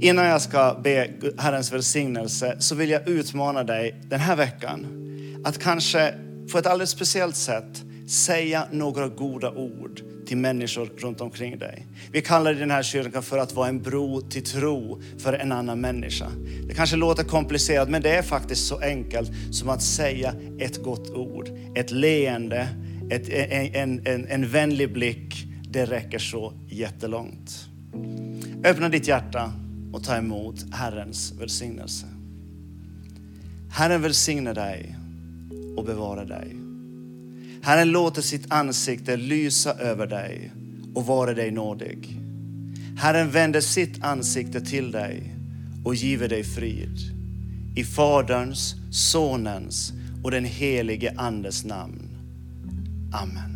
innan 0.00 0.24
jag 0.24 0.42
ska 0.42 0.80
be 0.84 1.10
Herrens 1.38 1.72
välsignelse 1.72 2.56
så 2.58 2.74
vill 2.74 2.90
jag 2.90 3.08
utmana 3.08 3.64
dig 3.64 4.00
den 4.08 4.20
här 4.20 4.36
veckan 4.36 4.86
att 5.44 5.58
kanske 5.58 6.14
på 6.52 6.58
ett 6.58 6.66
alldeles 6.66 6.90
speciellt 6.90 7.36
sätt 7.36 7.84
säga 8.06 8.68
några 8.72 9.08
goda 9.08 9.50
ord 9.50 10.00
till 10.26 10.36
människor 10.36 10.90
runt 10.98 11.20
omkring 11.20 11.58
dig. 11.58 11.86
Vi 12.12 12.20
kallar 12.20 12.54
den 12.54 12.70
här 12.70 12.82
kyrkan 12.82 13.22
för 13.22 13.38
att 13.38 13.52
vara 13.52 13.68
en 13.68 13.82
bro 13.82 14.20
till 14.20 14.44
tro 14.44 15.02
för 15.18 15.32
en 15.32 15.52
annan 15.52 15.80
människa. 15.80 16.26
Det 16.68 16.74
kanske 16.74 16.96
låter 16.96 17.24
komplicerat 17.24 17.90
men 17.90 18.02
det 18.02 18.10
är 18.16 18.22
faktiskt 18.22 18.66
så 18.66 18.80
enkelt 18.80 19.30
som 19.50 19.68
att 19.68 19.82
säga 19.82 20.34
ett 20.58 20.82
gott 20.82 21.10
ord. 21.10 21.48
Ett 21.74 21.90
leende, 21.90 22.68
ett, 23.10 23.28
en, 23.74 24.06
en, 24.06 24.26
en 24.26 24.48
vänlig 24.48 24.92
blick. 24.92 25.46
Det 25.68 25.84
räcker 25.84 26.18
så 26.18 26.52
jättelångt. 26.68 27.68
Öppna 28.64 28.88
ditt 28.88 29.08
hjärta 29.08 29.52
och 29.92 30.04
ta 30.04 30.16
emot 30.16 30.56
Herrens 30.72 31.32
välsignelse. 31.40 32.06
Herren 33.70 34.02
välsigne 34.02 34.52
dig 34.52 34.96
och 35.76 35.84
bevara 35.84 36.24
dig. 36.24 36.63
Herren 37.64 37.90
låter 37.90 38.22
sitt 38.22 38.52
ansikte 38.52 39.16
lysa 39.16 39.74
över 39.74 40.06
dig 40.06 40.52
och 40.94 41.06
vara 41.06 41.34
dig 41.34 41.50
nådig. 41.50 42.20
Herren 42.96 43.30
vänder 43.30 43.60
sitt 43.60 44.04
ansikte 44.04 44.60
till 44.60 44.90
dig 44.90 45.34
och 45.84 45.94
giver 45.94 46.28
dig 46.28 46.44
frid. 46.44 46.98
I 47.76 47.84
Faderns, 47.84 48.74
Sonens 48.90 49.92
och 50.24 50.30
den 50.30 50.44
helige 50.44 51.14
Andes 51.16 51.64
namn. 51.64 52.08
Amen. 53.12 53.53